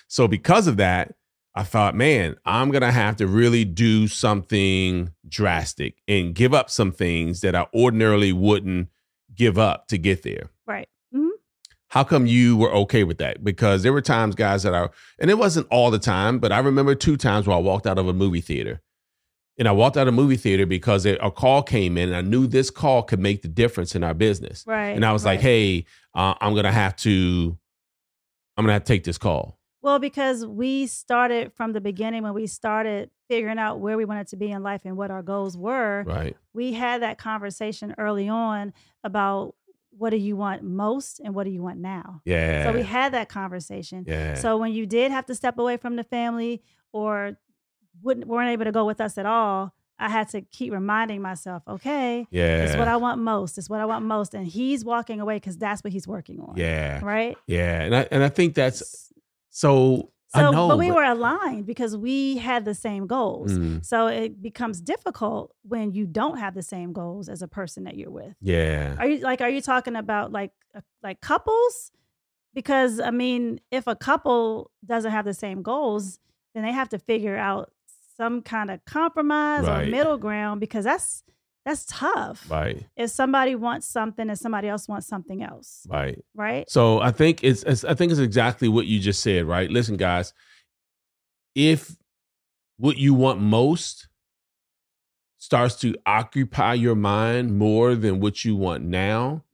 So 0.09 0.29
because 0.29 0.67
of 0.67 0.77
that, 0.77 1.15
I 1.57 1.63
thought, 1.63 1.95
man, 1.95 2.37
I'm 2.45 2.71
going 2.71 2.83
to 2.83 2.91
have 2.91 3.17
to 3.17 3.27
really 3.27 3.65
do 3.65 4.09
something 4.09 5.13
drastic 5.29 6.03
and 6.09 6.35
give 6.35 6.53
up 6.53 6.69
some 6.71 6.91
things 6.93 7.41
that 7.41 7.55
I 7.55 7.67
ordinarily 7.75 8.33
wouldn't 8.33 8.89
give 9.35 9.59
up 9.59 9.89
to 9.89 9.99
get 9.99 10.23
there. 10.23 10.51
Right. 10.67 10.89
How 11.95 12.03
come 12.03 12.27
you 12.27 12.57
were 12.57 12.73
okay 12.73 13.05
with 13.05 13.19
that? 13.19 13.45
Because 13.45 13.85
there 13.85 13.93
were 13.93 14.01
times, 14.01 14.35
guys, 14.35 14.65
that 14.65 14.75
I, 14.75 14.89
and 15.21 15.31
it 15.31 15.39
wasn't 15.39 15.69
all 15.71 15.93
the 15.93 16.01
time, 16.01 16.41
but 16.41 16.51
I 16.51 16.59
remember 16.59 16.97
two 16.97 17.17
times 17.17 17.47
where 17.47 17.57
I 17.57 17.61
walked 17.61 17.87
out 17.87 18.01
of 18.01 18.09
a 18.09 18.13
movie 18.13 18.41
theater. 18.41 18.83
And 19.61 19.69
I 19.69 19.71
walked 19.71 19.97
out 19.97 20.09
of 20.09 20.15
a 20.15 20.17
movie 20.17 20.37
theater 20.37 20.67
because 20.67 21.07
a 21.07 21.31
call 21.31 21.63
came 21.63 21.97
in 21.97 22.09
and 22.09 22.17
I 22.17 22.23
knew 22.23 22.49
this 22.49 22.69
call 22.69 23.05
could 23.05 23.21
make 23.21 23.43
the 23.43 23.49
difference 23.49 23.95
in 23.95 24.03
our 24.03 24.13
business. 24.13 24.65
Right. 24.67 24.89
And 24.89 25.07
I 25.07 25.13
was 25.13 25.25
like, 25.25 25.39
hey, 25.39 25.87
uh, 26.17 26.35
I'm 26.41 26.55
going 26.55 26.65
to 26.65 26.73
have 26.73 26.97
to, 26.97 27.57
I'm 28.57 28.65
going 28.65 28.71
to 28.71 28.73
have 28.73 28.83
to 28.83 28.93
take 28.93 29.05
this 29.05 29.17
call. 29.17 29.61
Well, 29.81 30.01
because 30.01 30.45
we 30.45 30.89
started 30.89 31.53
from 31.53 31.75
the 31.75 31.81
beginning 31.81 32.25
when 32.25 32.35
we 32.35 32.49
started 32.49 33.11
figuring 33.29 33.61
out 33.61 33.79
where 33.79 33.97
we 33.97 34.05
wanted 34.05 34.27
to 34.29 34.37
be 34.37 34.51
in 34.51 34.65
life 34.65 34.81
and 34.85 34.97
what 34.97 35.13
our 35.13 35.23
goals 35.23 35.57
were. 35.57 36.03
Right. 36.05 36.37
We 36.53 36.73
had 36.73 37.03
that 37.03 37.19
conversation 37.19 37.95
early 37.99 38.29
on 38.29 38.73
about 39.05 39.55
what 39.97 40.11
do 40.11 40.17
you 40.17 40.37
want 40.37 40.63
most 40.63 41.21
and 41.21 41.35
what 41.35 41.45
do 41.45 41.51
you 41.51 41.63
want 41.63 41.79
now. 41.79 42.21
Yeah. 42.25 42.65
So 42.65 42.73
we 42.73 42.83
had 42.83 43.13
that 43.15 43.29
conversation. 43.29 44.05
yeah. 44.07 44.35
So 44.35 44.57
when 44.57 44.73
you 44.73 44.87
did 44.87 45.13
have 45.13 45.27
to 45.27 45.35
step 45.35 45.59
away 45.59 45.77
from 45.77 45.97
the 45.97 46.05
family 46.05 46.63
or 46.93 47.37
wouldn't 48.03 48.27
weren't 48.27 48.51
able 48.51 48.65
to 48.65 48.73
go 48.73 48.85
with 48.85 49.01
us 49.01 49.19
at 49.19 49.27
all, 49.27 49.73
I 49.99 50.09
had 50.09 50.29
to 50.31 50.41
keep 50.43 50.73
reminding 50.73 51.23
myself, 51.23 51.63
okay, 51.69 52.27
yeah. 52.31 52.65
it's 52.65 52.77
what 52.77 52.89
I 52.89 52.97
want 52.97 53.21
most. 53.21 53.59
It's 53.59 53.71
what 53.71 53.81
I 53.81 53.85
want 53.85 54.05
most. 54.05 54.35
And 54.35 54.47
he's 54.47 54.85
walking 54.85 55.21
away 55.21 55.37
because 55.37 55.57
that's 55.57 55.85
what 55.85 55.93
he's 55.93 56.09
working 56.09 56.41
on. 56.41 56.55
yeah. 56.57 57.01
Right. 57.05 57.39
Yeah. 57.47 57.83
And 57.83 57.95
I, 57.95 58.09
and 58.11 58.25
I 58.25 58.29
think 58.29 58.55
that's 58.55 59.13
so, 59.51 60.11
So, 60.35 60.51
know. 60.51 60.69
but 60.69 60.79
we 60.79 60.91
were 60.91 61.05
aligned 61.05 61.67
because 61.67 61.97
we 61.97 62.37
had 62.39 62.65
the 62.65 62.75
same 62.75 63.07
goals. 63.07 63.53
Mm, 63.53 63.85
So 63.85 64.07
it 64.09 64.43
becomes 64.43 64.81
difficult 64.81 65.55
when 65.63 65.93
you 65.93 66.07
don't 66.07 66.39
have 66.39 66.55
the 66.55 66.63
same 66.63 66.93
goals 66.93 67.29
as 67.29 67.41
a 67.43 67.49
person 67.49 67.85
that 67.85 67.97
you're 67.97 68.11
with. 68.11 68.35
yeah. 68.41 68.97
Are 68.99 69.07
you 69.09 69.19
like 69.21 69.41
are 69.41 69.49
you 69.51 69.61
talking 69.61 69.97
about 69.97 70.33
like 70.33 70.51
like 71.03 71.21
couples? 71.21 71.93
Because 72.55 73.01
I 73.01 73.11
mean, 73.11 73.61
if 73.71 73.87
a 73.87 73.97
couple 73.97 74.71
doesn't 74.85 75.11
have 75.11 75.25
the 75.25 75.35
same 75.35 75.63
goals, 75.63 76.19
then 76.55 76.63
they 76.65 76.73
have 76.73 76.89
to 76.91 76.99
figure 76.99 77.37
out 77.37 77.73
some 78.17 78.43
kind 78.43 78.71
of 78.71 78.85
compromise 78.85 79.65
Right. 79.67 79.89
or 79.89 79.91
middle 79.91 80.19
ground 80.19 80.61
because 80.61 80.85
that's 80.85 81.25
that's 81.65 81.87
tough. 81.87 82.51
Right. 82.51 82.87
If 82.97 83.11
somebody 83.11 83.55
wants 83.55 83.87
something 83.87 84.29
and 84.29 84.39
somebody 84.39 84.69
else 84.69 84.87
wants 84.89 85.07
something 85.07 85.43
else, 85.43 85.87
Right. 85.89 86.23
right? 86.35 86.69
So 86.71 87.01
I 87.01 87.11
think 87.11 87.43
it's, 87.43 87.63
it's 87.63 87.85
I 87.85 87.95
think 87.95 88.13
it's 88.13 88.21
exactly 88.21 88.69
what 88.69 88.87
you 88.87 89.01
just 89.01 89.23
said, 89.23 89.47
right? 89.47 89.71
Listen, 89.71 89.97
guys, 89.97 90.33
if 91.55 91.97
what 92.77 92.99
you 92.99 93.15
want 93.15 93.41
most 93.41 94.09
starts 95.39 95.77
to 95.77 95.95
occupy 96.07 96.75
your 96.75 96.95
mind 96.95 97.57
more 97.59 97.95
than 97.95 98.21
what 98.21 98.45
you 98.45 98.57
want 98.57 98.83
now, 98.83 99.45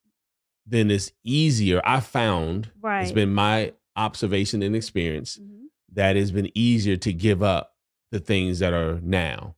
then 0.67 0.91
it's 0.91 1.13
easier. 1.25 1.81
I 1.85 2.01
found 2.01 2.71
Right. 2.81 3.03
it's 3.03 3.13
been 3.13 3.33
my 3.35 3.73
observation 3.97 4.63
and 4.63 4.77
experience 4.77 5.39
Mhm. 5.39 5.67
that 5.93 6.17
it's 6.17 6.31
been 6.31 6.51
easier 6.57 6.97
to 6.97 7.13
give 7.13 7.43
up 7.43 7.77
the 8.13 8.21
things 8.21 8.61
that 8.61 8.73
are 8.73 9.01
now. 9.01 9.57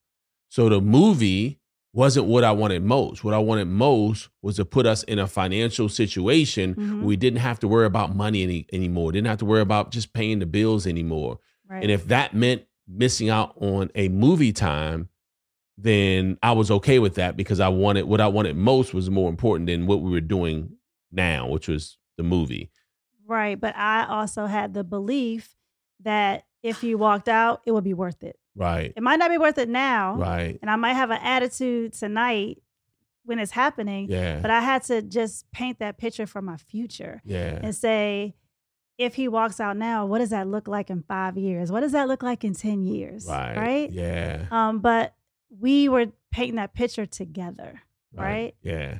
So 0.48 0.68
the 0.68 0.80
movie 0.80 1.60
wasn't 1.94 2.26
what 2.26 2.42
I 2.44 2.52
wanted 2.52 2.82
most. 2.82 3.22
What 3.22 3.34
I 3.34 3.38
wanted 3.38 3.66
most 3.66 4.28
was 4.40 4.56
to 4.56 4.64
put 4.64 4.86
us 4.86 5.02
in 5.02 5.18
a 5.18 5.26
financial 5.26 5.88
situation 5.88 6.74
Mhm. 6.74 6.98
where 6.98 7.06
we 7.08 7.16
didn't 7.16 7.40
have 7.40 7.58
to 7.60 7.68
worry 7.68 7.86
about 7.86 8.16
money 8.16 8.42
any, 8.42 8.66
anymore. 8.72 9.12
Didn't 9.12 9.26
have 9.26 9.38
to 9.38 9.44
worry 9.44 9.60
about 9.60 9.90
just 9.90 10.12
paying 10.14 10.38
the 10.38 10.46
bills 10.46 10.86
anymore. 10.86 11.38
Right. 11.68 11.82
And 11.82 11.90
if 11.90 12.06
that 12.08 12.34
meant 12.34 12.62
missing 12.88 13.28
out 13.28 13.54
on 13.60 13.90
a 13.94 14.08
movie 14.08 14.52
time, 14.52 15.08
then 15.76 16.38
I 16.42 16.52
was 16.52 16.70
okay 16.70 16.98
with 16.98 17.14
that 17.16 17.36
because 17.36 17.60
I 17.60 17.68
wanted 17.68 18.04
what 18.04 18.20
I 18.20 18.26
wanted 18.26 18.56
most 18.56 18.94
was 18.94 19.10
more 19.10 19.28
important 19.28 19.66
than 19.66 19.86
what 19.86 20.00
we 20.00 20.10
were 20.10 20.20
doing 20.20 20.76
now, 21.10 21.48
which 21.48 21.68
was 21.68 21.98
the 22.16 22.22
movie. 22.22 22.70
Right. 23.26 23.58
But 23.60 23.74
I 23.76 24.04
also 24.06 24.46
had 24.46 24.74
the 24.74 24.84
belief 24.84 25.56
that 26.00 26.44
if 26.62 26.82
you 26.82 26.98
walked 26.98 27.28
out, 27.28 27.62
it 27.66 27.72
would 27.72 27.84
be 27.84 27.94
worth 27.94 28.22
it. 28.22 28.36
Right. 28.54 28.92
It 28.96 29.02
might 29.02 29.16
not 29.18 29.30
be 29.30 29.38
worth 29.38 29.58
it 29.58 29.68
now. 29.68 30.14
Right. 30.16 30.58
And 30.60 30.70
I 30.70 30.76
might 30.76 30.92
have 30.94 31.10
an 31.10 31.20
attitude 31.22 31.94
tonight 31.94 32.62
when 33.24 33.38
it's 33.38 33.52
happening, 33.52 34.10
Yeah. 34.10 34.40
but 34.40 34.50
I 34.50 34.60
had 34.60 34.82
to 34.84 35.00
just 35.00 35.50
paint 35.52 35.78
that 35.78 35.96
picture 35.96 36.26
for 36.26 36.42
my 36.42 36.56
future 36.56 37.22
yeah. 37.24 37.58
and 37.62 37.74
say, 37.74 38.34
if 38.98 39.14
he 39.14 39.28
walks 39.28 39.58
out 39.60 39.76
now, 39.76 40.06
what 40.06 40.18
does 40.18 40.30
that 40.30 40.46
look 40.48 40.68
like 40.68 40.90
in 40.90 41.02
five 41.02 41.36
years? 41.36 41.72
What 41.72 41.80
does 41.80 41.92
that 41.92 42.08
look 42.08 42.22
like 42.22 42.44
in 42.44 42.54
10 42.54 42.84
years? 42.84 43.26
Right. 43.28 43.56
Right. 43.56 43.90
Yeah. 43.92 44.46
Um, 44.50 44.80
but 44.80 45.14
we 45.60 45.88
were 45.88 46.06
painting 46.30 46.56
that 46.56 46.74
picture 46.74 47.06
together, 47.06 47.80
right? 48.12 48.54
Yeah. 48.62 48.98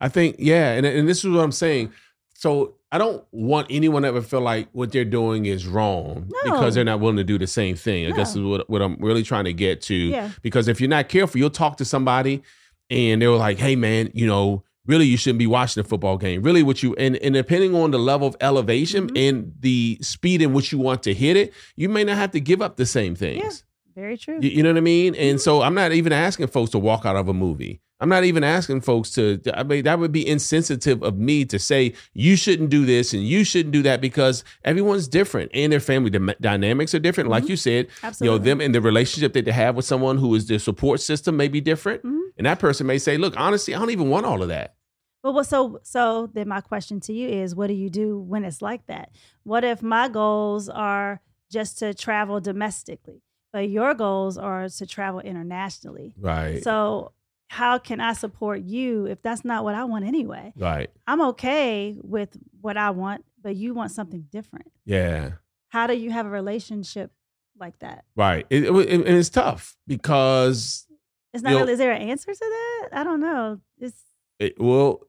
I 0.00 0.08
think, 0.08 0.36
yeah. 0.38 0.72
And, 0.72 0.84
and 0.86 1.08
this 1.08 1.24
is 1.24 1.30
what 1.30 1.42
I'm 1.42 1.52
saying. 1.52 1.92
So 2.40 2.76
I 2.90 2.96
don't 2.96 3.22
want 3.32 3.66
anyone 3.68 4.00
to 4.00 4.08
ever 4.08 4.22
feel 4.22 4.40
like 4.40 4.68
what 4.72 4.92
they're 4.92 5.04
doing 5.04 5.44
is 5.44 5.66
wrong 5.66 6.26
No. 6.46 6.52
because 6.52 6.74
they're 6.74 6.84
not 6.84 6.98
willing 6.98 7.18
to 7.18 7.24
do 7.24 7.36
the 7.36 7.46
same 7.46 7.76
thing. 7.76 8.10
I 8.10 8.16
guess 8.16 8.34
is 8.34 8.40
what, 8.40 8.68
what 8.70 8.80
I'm 8.80 8.96
really 8.98 9.22
trying 9.22 9.44
to 9.44 9.52
get 9.52 9.82
to. 9.82 9.94
Yeah. 9.94 10.30
Because 10.40 10.66
if 10.66 10.80
you're 10.80 10.88
not 10.88 11.10
careful, 11.10 11.38
you'll 11.38 11.50
talk 11.50 11.76
to 11.76 11.84
somebody 11.84 12.42
and 12.88 13.20
they're 13.20 13.28
like, 13.32 13.58
hey, 13.58 13.76
man, 13.76 14.08
you 14.14 14.26
know, 14.26 14.64
really 14.86 15.04
you 15.04 15.18
shouldn't 15.18 15.38
be 15.38 15.46
watching 15.46 15.82
a 15.82 15.84
football 15.84 16.16
game. 16.16 16.42
Really, 16.42 16.62
what 16.62 16.82
you, 16.82 16.94
and, 16.94 17.16
and 17.16 17.34
depending 17.34 17.74
on 17.74 17.90
the 17.90 17.98
level 17.98 18.26
of 18.26 18.36
elevation 18.40 19.10
Mhm. 19.10 19.28
and 19.28 19.52
the 19.60 19.98
speed 20.00 20.40
in 20.40 20.54
which 20.54 20.72
you 20.72 20.78
want 20.78 21.02
to 21.02 21.12
hit 21.12 21.36
it, 21.36 21.52
you 21.76 21.90
may 21.90 22.04
not 22.04 22.16
have 22.16 22.30
to 22.30 22.40
give 22.40 22.62
up 22.62 22.76
the 22.78 22.86
same 22.86 23.14
things. 23.14 23.64
Yeah. 23.96 24.02
Very 24.02 24.16
true. 24.16 24.38
You, 24.40 24.48
you 24.48 24.62
know 24.62 24.70
what 24.70 24.78
I 24.78 24.80
mean? 24.80 25.14
And 25.14 25.38
so 25.38 25.60
I'm 25.60 25.74
not 25.74 25.92
even 25.92 26.10
asking 26.14 26.46
folks 26.46 26.70
to 26.70 26.78
walk 26.78 27.04
out 27.04 27.16
of 27.16 27.28
a 27.28 27.34
movie. 27.34 27.82
I'm 28.00 28.08
not 28.08 28.24
even 28.24 28.42
asking 28.42 28.80
folks 28.80 29.10
to, 29.12 29.40
I 29.54 29.62
mean, 29.62 29.84
that 29.84 29.98
would 29.98 30.10
be 30.12 30.26
insensitive 30.26 31.02
of 31.02 31.18
me 31.18 31.44
to 31.44 31.58
say, 31.58 31.92
you 32.14 32.34
shouldn't 32.34 32.70
do 32.70 32.86
this 32.86 33.12
and 33.12 33.22
you 33.22 33.44
shouldn't 33.44 33.72
do 33.72 33.82
that 33.82 34.00
because 34.00 34.42
everyone's 34.64 35.06
different 35.06 35.50
and 35.52 35.70
their 35.72 35.80
family 35.80 36.10
dy- 36.10 36.34
dynamics 36.40 36.94
are 36.94 36.98
different. 36.98 37.28
Like 37.28 37.48
you 37.48 37.56
said, 37.56 37.88
you 38.20 38.26
know, 38.26 38.38
them 38.38 38.60
and 38.60 38.74
the 38.74 38.80
relationship 38.80 39.34
that 39.34 39.44
they 39.44 39.52
have 39.52 39.76
with 39.76 39.84
someone 39.84 40.16
who 40.16 40.34
is 40.34 40.46
their 40.48 40.58
support 40.58 41.00
system 41.00 41.36
may 41.36 41.48
be 41.48 41.60
different. 41.60 42.02
Mhm. 42.02 42.20
And 42.38 42.46
that 42.46 42.58
person 42.58 42.86
may 42.86 42.96
say, 42.98 43.18
look, 43.18 43.34
honestly, 43.36 43.74
I 43.74 43.78
don't 43.78 43.90
even 43.90 44.08
want 44.08 44.24
all 44.24 44.42
of 44.42 44.48
that. 44.48 44.76
But 45.22 45.32
what 45.32 45.46
so 45.46 45.80
so 45.82 46.30
then 46.32 46.48
my 46.48 46.62
question 46.62 47.00
to 47.00 47.12
you 47.12 47.28
is 47.28 47.54
what 47.54 47.66
do 47.66 47.74
you 47.74 47.90
do 47.90 48.18
when 48.18 48.44
it's 48.44 48.62
like 48.62 48.86
that? 48.86 49.10
What 49.42 49.64
if 49.64 49.82
my 49.82 50.08
goals 50.08 50.70
are 50.70 51.20
just 51.52 51.78
to 51.80 51.92
travel 51.92 52.40
domestically, 52.40 53.20
but 53.52 53.68
your 53.68 53.92
goals 53.92 54.38
are 54.38 54.70
to 54.70 54.86
travel 54.86 55.20
internationally? 55.20 56.14
Right. 56.18 56.62
So 56.64 57.12
how 57.52 57.78
can 57.78 57.98
I 58.00 58.12
support 58.12 58.62
you 58.62 59.06
if 59.06 59.22
that's 59.22 59.44
not 59.44 59.64
what 59.64 59.74
I 59.74 59.82
want 59.82 60.04
anyway? 60.04 60.52
right. 60.56 60.88
I'm 61.08 61.20
okay 61.32 61.96
with 62.00 62.36
what 62.60 62.76
I 62.76 62.90
want, 62.90 63.24
but 63.42 63.56
you 63.56 63.74
want 63.74 63.90
something 63.90 64.26
different. 64.30 64.70
Yeah. 64.84 65.32
How 65.70 65.88
do 65.88 65.94
you 65.94 66.12
have 66.12 66.26
a 66.26 66.30
relationship 66.30 67.10
like 67.58 67.76
that? 67.80 68.04
Right. 68.14 68.46
It, 68.50 68.64
it- 68.64 68.88
and 68.92 69.16
it's 69.16 69.28
tough 69.30 69.76
because 69.88 70.86
It's 71.34 71.42
not 71.42 71.50
know- 71.52 71.66
Is 71.66 71.78
there 71.78 71.90
an 71.92 72.02
answer 72.02 72.32
to 72.32 72.38
that? 72.38 72.88
I 72.92 73.02
don't 73.04 73.20
know. 73.20 73.60
It's 73.80 74.00
it, 74.38 74.60
well, 74.60 75.00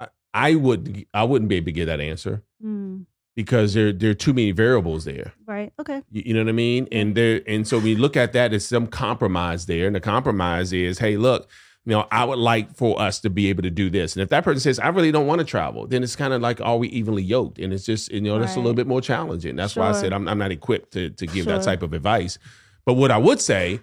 I, 0.00 0.08
I 0.32 0.54
would 0.54 1.04
I 1.12 1.24
wouldn't 1.24 1.50
be 1.50 1.56
able 1.56 1.66
to 1.66 1.72
get 1.72 1.86
that 1.86 2.00
answer 2.00 2.42
mm, 2.64 3.04
because 3.36 3.74
there 3.74 3.92
there 3.92 4.10
are 4.10 4.14
too 4.14 4.32
many 4.32 4.52
variables 4.52 5.04
there. 5.04 5.32
right. 5.46 5.72
Okay. 5.78 6.02
You, 6.10 6.22
you 6.26 6.34
know 6.34 6.40
what 6.40 6.48
I 6.48 6.52
mean? 6.52 6.88
And 6.90 7.14
there 7.14 7.42
and 7.46 7.68
so 7.68 7.78
we 7.78 7.96
look 7.96 8.16
at 8.16 8.32
that, 8.32 8.54
as 8.54 8.64
some 8.66 8.86
compromise 8.86 9.66
there, 9.66 9.86
and 9.86 9.94
the 9.94 10.00
compromise 10.00 10.72
is, 10.72 10.98
hey, 11.00 11.16
look, 11.18 11.48
you 11.84 11.90
know, 11.92 12.06
I 12.12 12.24
would 12.24 12.38
like 12.38 12.74
for 12.76 13.00
us 13.00 13.18
to 13.20 13.30
be 13.30 13.48
able 13.48 13.64
to 13.64 13.70
do 13.70 13.90
this. 13.90 14.14
And 14.14 14.22
if 14.22 14.28
that 14.28 14.44
person 14.44 14.60
says, 14.60 14.78
I 14.78 14.88
really 14.88 15.10
don't 15.10 15.26
want 15.26 15.40
to 15.40 15.44
travel, 15.44 15.86
then 15.86 16.04
it's 16.04 16.14
kind 16.14 16.32
of 16.32 16.40
like, 16.40 16.60
are 16.60 16.76
we 16.76 16.88
evenly 16.88 17.24
yoked? 17.24 17.58
And 17.58 17.72
it's 17.72 17.84
just, 17.84 18.12
you 18.12 18.20
know, 18.20 18.38
that's 18.38 18.54
a 18.54 18.60
little 18.60 18.74
bit 18.74 18.86
more 18.86 19.00
challenging. 19.00 19.56
That's 19.56 19.74
why 19.74 19.88
I 19.88 19.92
said 19.92 20.12
I'm, 20.12 20.28
I'm 20.28 20.38
not 20.38 20.52
equipped 20.52 20.92
to 20.92 21.10
to 21.10 21.26
give 21.26 21.46
that 21.46 21.62
type 21.62 21.82
of 21.82 21.92
advice. 21.92 22.38
But 22.84 22.94
what 22.94 23.10
I 23.10 23.18
would 23.18 23.40
say, 23.40 23.80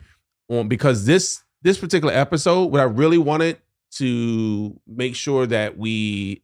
on 0.50 0.68
because 0.70 1.06
this 1.06 1.44
this 1.62 1.78
particular 1.78 2.14
episode, 2.14 2.72
what 2.72 2.80
I 2.80 2.86
really 2.86 3.18
wanted 3.18 3.60
to 3.96 4.80
make 4.88 5.16
sure 5.16 5.46
that 5.48 5.78
we 5.78 6.44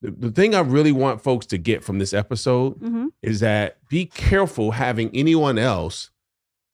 the, 0.00 0.12
the 0.12 0.30
thing 0.30 0.54
I 0.54 0.60
really 0.60 0.92
want 0.92 1.20
folks 1.20 1.46
to 1.46 1.58
get 1.58 1.82
from 1.82 1.98
this 1.98 2.14
episode 2.14 2.74
hmm 2.74 3.08
is 3.20 3.40
that 3.40 3.78
be 3.88 4.06
careful 4.06 4.70
having 4.70 5.10
anyone 5.12 5.58
else 5.58 6.10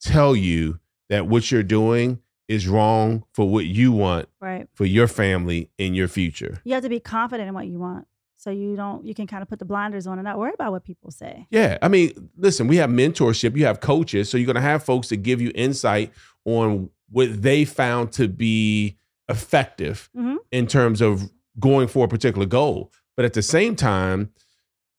tell 0.02 0.36
you 0.36 0.78
that 1.08 1.26
what 1.26 1.50
you're 1.50 1.62
doing 1.62 2.18
is 2.48 2.68
wrong 2.68 3.24
for 3.32 3.48
what 3.48 3.64
you 3.66 3.90
want 3.92 4.28
Right. 4.40 4.68
for 4.74 4.84
your 4.84 5.08
family 5.08 5.70
in 5.78 5.94
your 5.94 6.08
future. 6.08 6.60
You 6.64 6.74
have 6.74 6.82
to 6.82 6.88
be 6.88 7.00
confident 7.00 7.48
in 7.48 7.54
what 7.54 7.66
you 7.66 7.78
want, 7.78 8.06
so 8.36 8.50
you 8.50 8.76
don't. 8.76 9.04
You 9.04 9.14
can 9.14 9.26
kind 9.26 9.42
of 9.42 9.48
put 9.48 9.58
the 9.58 9.64
blinders 9.64 10.06
on 10.06 10.18
and 10.18 10.24
not 10.26 10.38
worry 10.38 10.52
about 10.54 10.72
what 10.72 10.84
people 10.84 11.10
say. 11.10 11.46
Yeah. 11.50 11.78
I 11.80 11.88
mean, 11.88 12.30
listen, 12.36 12.66
we 12.68 12.76
have 12.76 12.90
mentorship, 12.90 13.56
you 13.56 13.64
have 13.64 13.80
coaches, 13.80 14.28
so 14.28 14.36
you're 14.36 14.46
going 14.46 14.56
to 14.56 14.60
have 14.60 14.82
folks 14.84 15.08
that 15.08 15.18
give 15.18 15.40
you 15.40 15.50
insight 15.54 16.12
on 16.44 16.90
what 17.10 17.42
they 17.42 17.64
found 17.64 18.12
to 18.12 18.28
be 18.28 18.96
effective 19.28 20.10
Mhm. 20.16 20.36
in 20.52 20.66
terms 20.66 21.00
of 21.00 21.30
going 21.58 21.88
for 21.88 22.04
a 22.04 22.08
particular 22.08 22.46
goal. 22.46 22.92
But 23.16 23.24
at 23.24 23.32
the 23.32 23.42
same 23.42 23.76
time, 23.76 24.30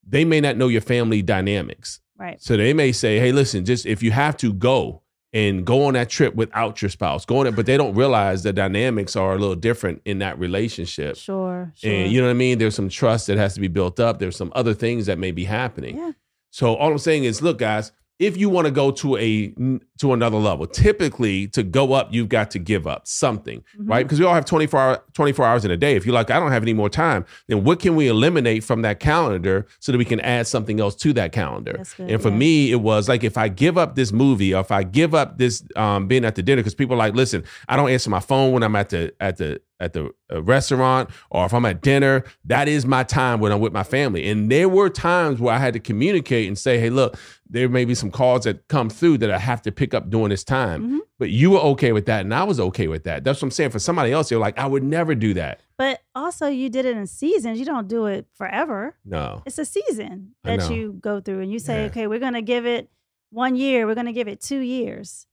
they 0.08 0.24
may 0.24 0.40
not 0.40 0.56
know 0.56 0.68
your 0.68 0.80
family 0.80 1.22
dynamics. 1.22 2.00
Right. 2.18 2.40
So 2.40 2.56
they 2.56 2.72
may 2.72 2.92
say, 2.92 3.18
"Hey, 3.18 3.30
listen, 3.32 3.64
just 3.64 3.84
if 3.86 4.02
you 4.02 4.10
have 4.10 4.36
to 4.38 4.52
go 4.52 5.02
and 5.36 5.66
go 5.66 5.84
on 5.84 5.92
that 5.92 6.08
trip 6.08 6.34
without 6.34 6.80
your 6.80 6.88
spouse, 6.88 7.24
go 7.26 7.40
on 7.40 7.46
it," 7.46 7.54
but 7.54 7.66
they 7.66 7.76
don't 7.76 7.94
realize 7.94 8.42
the 8.42 8.52
dynamics 8.52 9.14
are 9.16 9.34
a 9.34 9.38
little 9.38 9.54
different 9.54 10.00
in 10.04 10.18
that 10.20 10.38
relationship. 10.38 11.16
Sure. 11.16 11.72
Sure. 11.76 11.92
And 11.92 12.10
you 12.10 12.20
know 12.20 12.26
what 12.26 12.30
I 12.30 12.34
mean? 12.34 12.58
There's 12.58 12.74
some 12.74 12.88
trust 12.88 13.26
that 13.26 13.36
has 13.36 13.54
to 13.54 13.60
be 13.60 13.68
built 13.68 14.00
up. 14.00 14.18
There's 14.18 14.36
some 14.36 14.50
other 14.54 14.74
things 14.74 15.06
that 15.06 15.18
may 15.18 15.32
be 15.32 15.44
happening. 15.44 15.96
Yeah. 15.98 16.12
So 16.50 16.74
all 16.74 16.90
I'm 16.90 16.98
saying 16.98 17.24
is, 17.24 17.42
look, 17.42 17.58
guys, 17.58 17.92
if 18.18 18.36
you 18.36 18.48
want 18.48 18.66
to 18.66 18.70
go 18.70 18.90
to 18.90 19.16
a 19.18 19.52
to 19.98 20.12
another 20.12 20.36
level, 20.38 20.66
typically 20.66 21.46
to 21.48 21.62
go 21.62 21.92
up, 21.92 22.08
you've 22.12 22.28
got 22.28 22.50
to 22.50 22.58
give 22.58 22.86
up 22.86 23.06
something, 23.06 23.62
Mhm. 23.78 23.88
right? 23.90 24.04
Because 24.06 24.18
we 24.20 24.26
all 24.26 24.34
have 24.34 24.44
24 24.44 24.80
hour, 24.80 25.02
24 25.14 25.44
hours 25.46 25.64
in 25.64 25.70
a 25.70 25.76
day. 25.76 25.96
If 25.96 26.04
you're 26.06 26.14
like, 26.14 26.30
I 26.30 26.38
don't 26.38 26.50
have 26.52 26.62
any 26.62 26.72
more 26.74 26.88
time, 26.88 27.24
then 27.48 27.64
what 27.64 27.80
can 27.80 27.94
we 27.96 28.08
eliminate 28.08 28.62
from 28.64 28.82
that 28.82 29.00
calendar 29.00 29.66
so 29.80 29.92
that 29.92 29.98
we 29.98 30.04
can 30.04 30.20
add 30.20 30.46
something 30.46 30.80
else 30.80 30.94
to 30.96 31.12
that 31.14 31.32
calendar? 31.32 31.82
Good, 31.96 32.10
and 32.10 32.22
for 32.22 32.28
yeah. 32.30 32.36
me, 32.36 32.70
it 32.72 32.80
was 32.80 33.08
like 33.08 33.24
if 33.24 33.36
I 33.38 33.48
give 33.48 33.76
up 33.78 33.94
this 33.96 34.12
movie 34.12 34.54
or 34.54 34.60
if 34.60 34.70
I 34.70 34.82
give 34.82 35.14
up 35.14 35.38
this 35.38 35.62
um, 35.76 36.06
being 36.06 36.24
at 36.24 36.34
the 36.34 36.42
dinner, 36.42 36.60
because 36.60 36.74
people 36.74 36.94
are 36.94 36.98
like, 36.98 37.14
listen, 37.14 37.44
I 37.68 37.76
don't 37.76 37.90
answer 37.90 38.10
my 38.10 38.20
phone 38.20 38.52
when 38.52 38.62
I'm 38.62 38.76
at 38.76 38.90
the 38.90 39.12
at 39.20 39.36
the 39.38 39.60
at 39.78 39.92
the 39.92 40.10
uh, 40.32 40.42
restaurant 40.42 41.10
or 41.30 41.44
if 41.46 41.52
I'm 41.52 41.64
at 41.66 41.82
dinner, 41.82 42.24
that 42.44 42.66
is 42.68 42.86
my 42.86 43.02
time 43.04 43.40
when 43.40 43.52
I'm 43.52 43.60
with 43.60 43.72
my 43.72 43.82
family. 43.82 44.28
And 44.28 44.50
there 44.50 44.68
were 44.68 44.88
times 44.88 45.40
where 45.40 45.54
I 45.54 45.58
had 45.58 45.74
to 45.74 45.80
communicate 45.80 46.48
and 46.48 46.58
say, 46.58 46.78
hey, 46.78 46.90
look, 46.90 47.18
there 47.48 47.68
may 47.68 47.84
be 47.84 47.94
some 47.94 48.10
calls 48.10 48.44
that 48.44 48.66
come 48.68 48.88
through 48.90 49.18
that 49.18 49.30
I 49.30 49.38
have 49.38 49.62
to 49.62 49.72
pick 49.72 49.92
up 49.94 50.08
during 50.10 50.30
this 50.30 50.44
time. 50.44 50.82
Mhm. 50.90 50.98
But 51.18 51.30
you 51.30 51.50
were 51.52 51.60
okay 51.60 51.92
with 51.92 52.04
that, 52.06 52.20
and 52.22 52.34
I 52.34 52.44
was 52.44 52.60
okay 52.60 52.88
with 52.88 53.04
that. 53.04 53.24
That's 53.24 53.38
what 53.40 53.46
I'm 53.46 53.50
saying. 53.50 53.70
For 53.70 53.78
somebody 53.78 54.12
else, 54.12 54.28
they're 54.28 54.38
like, 54.38 54.58
I 54.58 54.66
would 54.66 54.82
never 54.82 55.14
do 55.14 55.32
that. 55.34 55.60
But 55.78 56.00
also, 56.14 56.46
you 56.46 56.68
did 56.68 56.84
it 56.84 56.94
in 56.94 57.06
seasons. 57.06 57.58
You 57.58 57.64
don't 57.64 57.88
do 57.88 58.04
it 58.04 58.26
forever. 58.34 58.96
No. 59.04 59.42
It's 59.46 59.56
a 59.58 59.64
season 59.64 60.34
that 60.44 60.70
you 60.70 60.98
go 61.00 61.20
through, 61.20 61.40
and 61.40 61.50
you 61.50 61.58
say, 61.58 61.82
Yeah. 61.82 61.86
"Okay, 61.86 62.06
we're 62.06 62.18
going 62.18 62.34
to 62.34 62.42
give 62.42 62.66
it 62.66 62.90
one 63.30 63.56
year. 63.56 63.86
We're 63.86 63.94
going 63.94 64.06
to 64.06 64.12
give 64.12 64.28
it 64.28 64.42
two 64.42 64.58
years." 64.60 65.26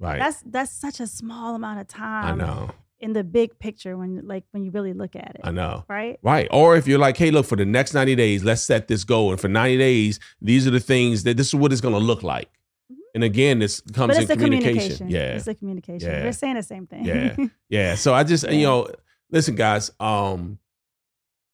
Right. 0.00 0.18
That's 0.18 0.42
that's 0.46 0.72
such 0.72 1.00
a 1.00 1.06
small 1.06 1.54
amount 1.54 1.80
of 1.80 1.88
time. 1.88 2.40
I 2.40 2.44
know. 2.44 2.70
In 3.00 3.12
the 3.12 3.22
big 3.22 3.58
picture 3.58 3.96
when 3.96 4.26
like 4.26 4.44
when 4.52 4.64
you 4.64 4.70
really 4.70 4.92
look 4.94 5.14
at 5.16 5.34
it, 5.34 5.40
I 5.44 5.50
know. 5.50 5.84
right? 5.88 6.18
Right. 6.22 6.48
Or 6.50 6.76
if 6.76 6.86
you're 6.88 6.98
like, 6.98 7.16
hey, 7.16 7.30
look, 7.30 7.44
for 7.46 7.56
the 7.56 7.66
next 7.66 7.92
90 7.94 8.14
days, 8.14 8.42
let's 8.44 8.62
set 8.62 8.88
this 8.88 9.04
goal. 9.04 9.32
And 9.32 9.40
for 9.40 9.48
90 9.48 9.76
days, 9.78 10.18
these 10.40 10.66
are 10.66 10.70
the 10.70 10.80
things 10.80 11.22
that 11.24 11.36
this 11.36 11.48
is 11.48 11.54
what 11.54 11.72
it's 11.72 11.80
going 11.82 11.94
to 11.94 12.00
look 12.00 12.22
like. 12.22 12.48
Mhm. 12.90 12.96
And 13.14 13.24
again, 13.24 13.58
this 13.58 13.80
comes 13.80 14.08
But 14.08 14.16
in 14.16 14.22
it's 14.22 14.28
the 14.28 14.36
communication. 14.36 14.74
communication. 14.96 15.08
Yeah. 15.10 15.34
it's 15.36 15.44
the 15.44 15.54
communication. 15.54 16.08
Yeah. 16.10 16.24
We're 16.24 16.32
saying 16.32 16.54
the 16.54 16.62
same 16.62 16.86
thing. 16.86 17.04
Yeah. 17.04 17.36
Yeah. 17.68 17.94
So 17.96 18.14
I 18.14 18.24
just, 18.24 18.50
you 18.50 18.62
know, 18.62 18.88
listen, 19.30 19.54
guys, 19.56 19.90
um, 20.00 20.58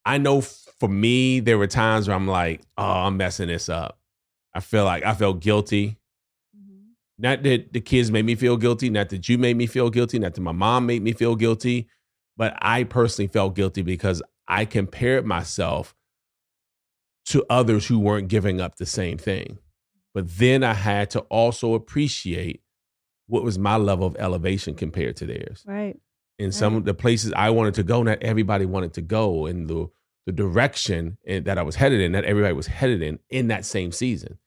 I 0.05 0.19
know 0.19 0.41
for 0.43 0.89
me, 0.89 1.41
there 1.41 1.59
were 1.59 1.67
times 1.69 2.07
where 2.09 2.17
I'm 2.17 2.27
like, 2.29 2.61
oh, 2.79 2.85
I'm 2.85 3.17
messing 3.17 3.49
this 3.49 3.69
up. 3.69 3.99
I 4.55 4.61
feel 4.61 4.85
like 4.85 5.05
I 5.05 5.15
felt 5.15 5.41
guilty. 5.41 5.97
Not 7.23 7.45
that 7.45 7.73
the 7.73 7.81
kids 7.81 8.11
made 8.11 8.25
me 8.25 8.35
feel 8.35 8.57
guilty, 8.57 8.91
not 8.91 9.09
that 9.11 9.29
you 9.29 9.39
made 9.39 9.57
me 9.57 9.67
feel 9.67 9.91
guilty, 9.91 10.19
not 10.19 10.35
that 10.35 10.41
my 10.41 10.51
mom 10.51 10.87
made 10.87 11.03
me 11.03 11.13
feel 11.13 11.37
guilty, 11.37 11.89
but 12.37 12.59
I 12.61 12.83
personally 12.83 13.29
felt 13.29 13.55
guilty 13.55 13.83
because 13.83 14.21
I 14.49 14.65
compared 14.65 15.25
myself 15.25 15.95
to 17.27 17.45
others 17.49 17.87
who 17.87 18.01
weren't 18.01 18.27
giving 18.27 18.61
up 18.61 18.75
the 18.75 18.87
same 18.87 19.19
thing. 19.19 19.59
But 20.13 20.37
then 20.37 20.65
I 20.65 20.75
had 20.75 21.11
to 21.11 21.21
also 21.21 21.75
appreciate 21.75 22.61
what 23.29 23.45
was 23.45 23.57
my 23.57 23.77
level 23.77 24.07
of 24.07 24.17
elevation 24.19 24.75
compared 24.75 25.17
to 25.19 25.27
theirs. 25.27 25.63
Right. 25.65 25.99
And 26.41 26.53
some 26.53 26.75
of 26.75 26.85
the 26.85 26.93
places 26.93 27.33
I 27.37 27.51
wanted 27.51 27.75
to 27.75 27.85
go, 27.85 28.03
not 28.03 28.21
everybody 28.21 28.67
wanted 28.67 28.95
to 28.95 29.03
go, 29.03 29.47
and 29.47 29.69
the 29.69 29.89
the 30.27 30.33
direction 30.33 31.19
in- 31.25 31.45
that 31.45 31.59
I 31.59 31.63
was 31.63 31.77
headed 31.77 32.01
in, 32.01 32.13
that 32.13 32.25
everybody 32.25 32.53
was 32.53 32.67
headed 32.67 33.01
in 33.01 33.21
in 33.31 33.49
that 33.49 33.65
same 33.65 33.93
season. 33.93 34.39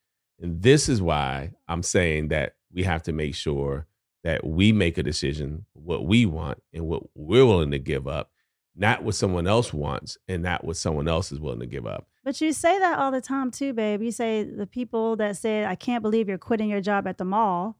And 0.41 0.61
this 0.61 0.89
is 0.89 1.01
why 1.01 1.51
I'm 1.67 1.83
saying 1.83 2.27
that 2.29 2.55
we 2.75 2.83
have 2.83 3.01
to 3.03 3.13
make 3.13 3.33
sure 3.33 3.87
that 4.23 4.45
we 4.45 4.71
make 4.71 4.97
a 4.99 5.03
decision 5.03 5.65
what 5.73 6.05
we 6.05 6.25
want 6.25 6.61
and 6.73 6.85
what 6.85 7.03
we're 7.15 7.45
willing 7.45 7.71
to 7.71 7.79
give 7.79 8.07
up, 8.07 8.31
not 8.75 9.03
what 9.03 9.15
someone 9.15 9.47
else 9.47 9.73
wants 9.73 10.17
and 10.27 10.43
not 10.43 10.63
what 10.63 10.75
someone 10.77 11.07
else 11.07 11.31
is 11.31 11.39
willing 11.39 11.61
to 11.61 11.65
give 11.65 11.87
up. 11.87 12.07
But 12.23 12.41
you 12.41 12.51
say 12.53 12.77
that 12.79 12.99
all 12.99 13.11
the 13.11 13.21
time 13.21 13.49
too, 13.51 13.71
babe. 13.73 14.01
You 14.01 14.11
say 14.11 14.43
the 14.43 14.67
people 14.67 15.15
that 15.17 15.37
said, 15.37 15.65
"I 15.65 15.75
can't 15.75 16.01
believe 16.01 16.27
you're 16.27 16.37
quitting 16.37 16.69
your 16.69 16.81
job 16.81 17.07
at 17.07 17.17
the 17.17 17.25
mall," 17.25 17.77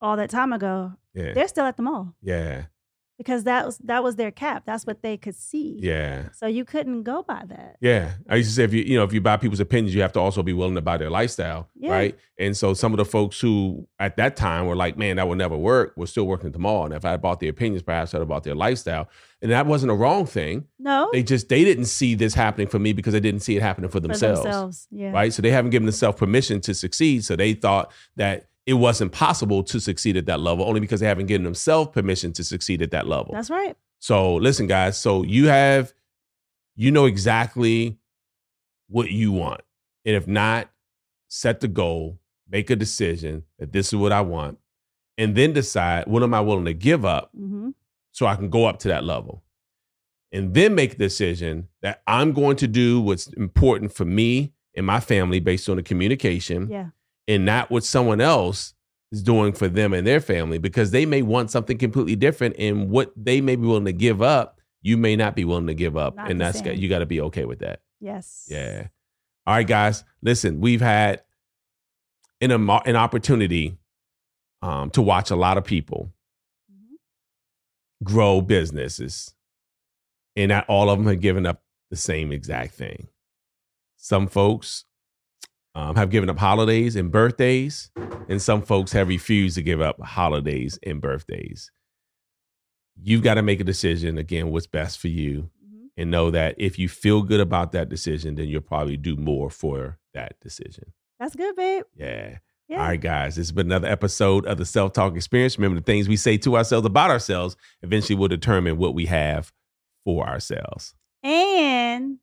all 0.00 0.16
that 0.16 0.30
time 0.30 0.52
ago, 0.52 0.92
Yeah. 1.14 1.32
they're 1.32 1.48
still 1.48 1.64
at 1.64 1.76
the 1.76 1.82
mall. 1.82 2.14
Yeah. 2.22 2.66
Because 3.18 3.44
that 3.44 3.64
was 3.66 3.78
that 3.78 4.02
was 4.02 4.16
their 4.16 4.30
cap. 4.30 4.64
That's 4.66 4.84
what 4.86 5.02
they 5.02 5.16
could 5.16 5.34
see. 5.36 5.78
Yeah. 5.80 6.30
So 6.32 6.46
you 6.46 6.64
couldn't 6.64 7.02
go 7.04 7.22
by 7.22 7.42
that. 7.48 7.76
Yeah, 7.80 8.12
I 8.28 8.36
used 8.36 8.50
to 8.50 8.54
say 8.56 8.64
if 8.64 8.72
you 8.72 8.82
you 8.82 8.96
know 8.96 9.04
if 9.04 9.12
you 9.12 9.20
buy 9.20 9.36
people's 9.36 9.60
opinions, 9.60 9.94
you 9.94 10.02
have 10.02 10.12
to 10.12 10.20
also 10.20 10.42
be 10.42 10.52
willing 10.52 10.74
to 10.74 10.80
buy 10.80 10.96
their 10.96 11.10
lifestyle, 11.10 11.68
Yeah. 11.76 11.90
right? 11.92 12.18
And 12.38 12.56
so 12.56 12.74
some 12.74 12.92
of 12.92 12.96
the 12.98 13.04
folks 13.04 13.40
who 13.40 13.86
at 14.00 14.16
that 14.16 14.34
time 14.36 14.66
were 14.66 14.74
like, 14.76 14.96
"Man, 14.96 15.16
that 15.16 15.28
would 15.28 15.38
never 15.38 15.56
work," 15.56 15.92
were 15.96 16.06
still 16.06 16.26
working 16.26 16.48
at 16.48 16.52
the 16.52 16.58
mall. 16.58 16.84
And 16.86 16.94
if 16.94 17.04
I 17.04 17.12
had 17.12 17.22
bought 17.22 17.40
their 17.40 17.50
opinions, 17.50 17.82
perhaps 17.82 18.14
I'd 18.14 18.18
have 18.18 18.28
bought 18.28 18.42
their 18.44 18.54
lifestyle, 18.56 19.08
and 19.40 19.50
that 19.52 19.66
wasn't 19.66 19.92
a 19.92 19.94
wrong 19.94 20.26
thing. 20.26 20.64
No, 20.78 21.08
They 21.12 21.22
just 21.22 21.48
they 21.48 21.62
didn't 21.64 21.84
see 21.84 22.14
this 22.14 22.34
happening 22.34 22.66
for 22.66 22.78
me 22.78 22.92
because 22.92 23.12
they 23.12 23.20
didn't 23.20 23.40
see 23.40 23.56
it 23.56 23.62
happening 23.62 23.88
for 23.88 23.92
for 23.92 24.00
themselves, 24.00 24.42
themselves. 24.42 24.88
Yeah. 24.90 25.12
right? 25.12 25.32
So 25.32 25.42
they 25.42 25.50
haven't 25.50 25.70
given 25.70 25.86
themselves 25.86 26.18
permission 26.18 26.60
to 26.62 26.74
succeed. 26.74 27.24
So 27.24 27.36
they 27.36 27.52
thought 27.54 27.92
that 28.16 28.46
it 28.66 28.74
wasn't 28.74 29.12
possible 29.12 29.62
to 29.64 29.80
succeed 29.80 30.16
at 30.16 30.26
that 30.26 30.40
level 30.40 30.64
only 30.64 30.80
because 30.80 31.00
they 31.00 31.06
haven't 31.06 31.26
given 31.26 31.44
themselves 31.44 31.90
permission 31.92 32.32
to 32.34 32.44
succeed 32.44 32.80
at 32.82 32.90
that 32.92 33.06
level. 33.06 33.32
That's 33.34 33.50
right. 33.50 33.76
So 33.98 34.36
listen, 34.36 34.66
guys. 34.66 34.96
So 34.98 35.22
you 35.22 35.48
have, 35.48 35.92
you 36.76 36.90
know 36.90 37.06
exactly 37.06 37.98
what 38.88 39.10
you 39.10 39.32
want, 39.32 39.62
and 40.04 40.14
if 40.14 40.26
not, 40.26 40.70
set 41.28 41.60
the 41.60 41.68
goal, 41.68 42.18
make 42.48 42.68
a 42.70 42.76
decision 42.76 43.44
that 43.58 43.72
this 43.72 43.88
is 43.88 43.96
what 43.96 44.12
I 44.12 44.20
want, 44.20 44.58
and 45.18 45.34
then 45.34 45.52
decide 45.52 46.06
what 46.06 46.22
am 46.22 46.34
I 46.34 46.40
willing 46.40 46.64
to 46.66 46.74
give 46.74 47.04
up 47.04 47.30
hmm 47.36 47.70
so 48.14 48.26
I 48.26 48.36
can 48.36 48.50
go 48.50 48.66
up 48.66 48.78
to 48.80 48.88
that 48.88 49.04
level, 49.04 49.42
and 50.32 50.52
then 50.52 50.74
make 50.74 50.92
a 50.92 50.98
decision 50.98 51.68
that 51.80 52.02
I'm 52.06 52.32
going 52.32 52.56
to 52.56 52.68
do 52.68 53.00
what's 53.00 53.26
important 53.28 53.94
for 53.94 54.04
me 54.04 54.52
and 54.76 54.84
my 54.84 55.00
family 55.00 55.40
based 55.40 55.66
on 55.70 55.76
the 55.76 55.82
communication, 55.82 56.68
Yeah. 56.70 56.88
And 57.28 57.44
not 57.44 57.70
what 57.70 57.84
someone 57.84 58.20
else 58.20 58.74
is 59.12 59.22
doing 59.22 59.52
for 59.52 59.68
them 59.68 59.92
and 59.92 60.06
their 60.06 60.20
family 60.20 60.58
because 60.58 60.90
they 60.90 61.04
may 61.06 61.22
want 61.22 61.50
something 61.50 61.76
completely 61.78 62.16
different 62.16 62.56
and 62.58 62.88
what 62.90 63.12
they 63.16 63.40
may 63.40 63.56
be 63.56 63.66
willing 63.66 63.84
to 63.84 63.92
give 63.92 64.22
up 64.22 64.58
you 64.80 64.96
may 64.96 65.14
not 65.14 65.36
be 65.36 65.44
willing 65.44 65.66
to 65.66 65.74
give 65.74 65.96
up 65.96 66.16
Not 66.16 66.30
and 66.30 66.40
that's 66.40 66.58
same. 66.60 66.76
you 66.78 66.88
got 66.88 66.98
to 67.00 67.06
be 67.06 67.20
okay 67.20 67.44
with 67.44 67.60
that 67.60 67.80
Yes. 68.00 68.46
yeah 68.50 68.88
all 69.46 69.54
right 69.54 69.66
guys 69.66 70.02
listen 70.22 70.60
we've 70.60 70.80
had 70.80 71.22
an, 72.40 72.50
an 72.50 72.96
opportunity 72.96 73.76
um, 74.62 74.90
to 74.90 75.02
watch 75.02 75.30
a 75.30 75.36
lot 75.36 75.58
of 75.58 75.64
people 75.64 76.12
Mhm. 76.72 76.96
grow 78.02 78.40
businesses 78.40 79.34
and 80.36 80.48
not 80.48 80.64
all 80.68 80.88
of 80.90 80.98
them 80.98 81.06
have 81.06 81.20
given 81.20 81.44
up 81.46 81.62
the 81.90 81.96
same 81.96 82.32
exact 82.32 82.74
thing 82.74 83.08
some 83.98 84.26
folks 84.26 84.86
um, 85.74 85.96
have 85.96 86.10
given 86.10 86.28
up 86.28 86.38
holidays 86.38 86.96
and 86.96 87.10
birthdays 87.10 87.90
and 88.28 88.40
some 88.42 88.62
folks 88.62 88.92
have 88.92 89.08
refused 89.08 89.54
to 89.56 89.62
give 89.62 89.80
up 89.80 90.00
holidays 90.00 90.78
and 90.84 91.00
birthdays 91.00 91.70
you've 93.02 93.22
got 93.22 93.34
to 93.34 93.42
make 93.42 93.60
a 93.60 93.64
decision 93.64 94.18
again 94.18 94.50
what's 94.50 94.66
best 94.66 94.98
for 94.98 95.08
you 95.08 95.50
Mhm. 95.64 95.88
and 95.96 96.10
know 96.10 96.30
that 96.30 96.54
if 96.58 96.78
you 96.78 96.88
feel 96.88 97.22
good 97.22 97.40
about 97.40 97.72
that 97.72 97.88
decision 97.88 98.34
then 98.34 98.48
you'll 98.48 98.60
probably 98.60 98.96
do 98.96 99.16
more 99.16 99.50
for 99.50 99.98
that 100.14 100.34
decision 100.40 100.92
That's 101.18 101.34
good, 101.34 101.56
babe. 101.56 101.84
yeah 101.96 102.38
Yeah. 102.68 102.78
all 102.80 102.88
right, 102.88 103.00
guys, 103.00 103.36
this 103.36 103.46
has 103.48 103.52
been 103.52 103.66
another 103.66 103.88
episode 103.88 104.44
of 104.46 104.56
the 104.58 104.64
Self 104.64 104.92
Talk 104.92 105.14
Experience. 105.16 105.58
Remember, 105.58 105.78
the 105.80 105.84
things 105.84 106.08
we 106.08 106.16
say 106.16 106.36
to 106.38 106.56
ourselves 106.56 106.86
about 106.86 107.10
ourselves 107.10 107.56
eventually 107.82 108.16
will 108.16 108.28
determine 108.28 108.76
what 108.78 108.94
we 108.94 109.06
have 109.06 109.52
for 110.04 110.26
ourselves. 110.26 110.94
And 111.22 112.18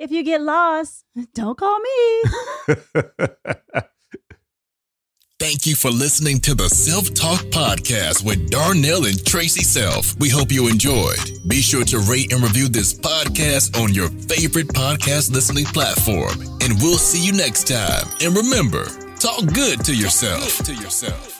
if 0.00 0.10
you 0.10 0.24
get 0.24 0.40
lost, 0.40 1.04
don't 1.34 1.56
call 1.56 1.78
me. 1.78 2.22
Thank 5.38 5.66
you 5.66 5.74
for 5.74 5.90
listening 5.90 6.38
to 6.40 6.54
the 6.54 6.68
Self 6.68 7.14
Talk 7.14 7.40
Podcast 7.50 8.24
with 8.24 8.50
Darnell 8.50 9.06
and 9.06 9.16
Traci 9.16 9.62
Self. 9.62 10.14
We 10.18 10.28
hope 10.28 10.52
you 10.52 10.68
enjoyed. 10.68 11.18
Be 11.48 11.62
sure 11.62 11.84
to 11.86 11.98
rate 12.00 12.32
and 12.32 12.42
review 12.42 12.68
this 12.68 12.92
podcast 12.92 13.80
on 13.82 13.94
your 13.94 14.08
favorite 14.08 14.68
podcast 14.68 15.32
listening 15.32 15.64
platform. 15.64 16.40
And 16.60 16.76
we'll 16.82 16.98
see 16.98 17.24
you 17.24 17.32
next 17.32 17.68
time. 17.68 18.06
And 18.20 18.36
remember, 18.36 18.84
talk 19.18 19.46
good 19.54 19.82
to 19.86 19.94
yourself. 19.94 20.58
to 20.64 20.74
yourself. 20.74 21.39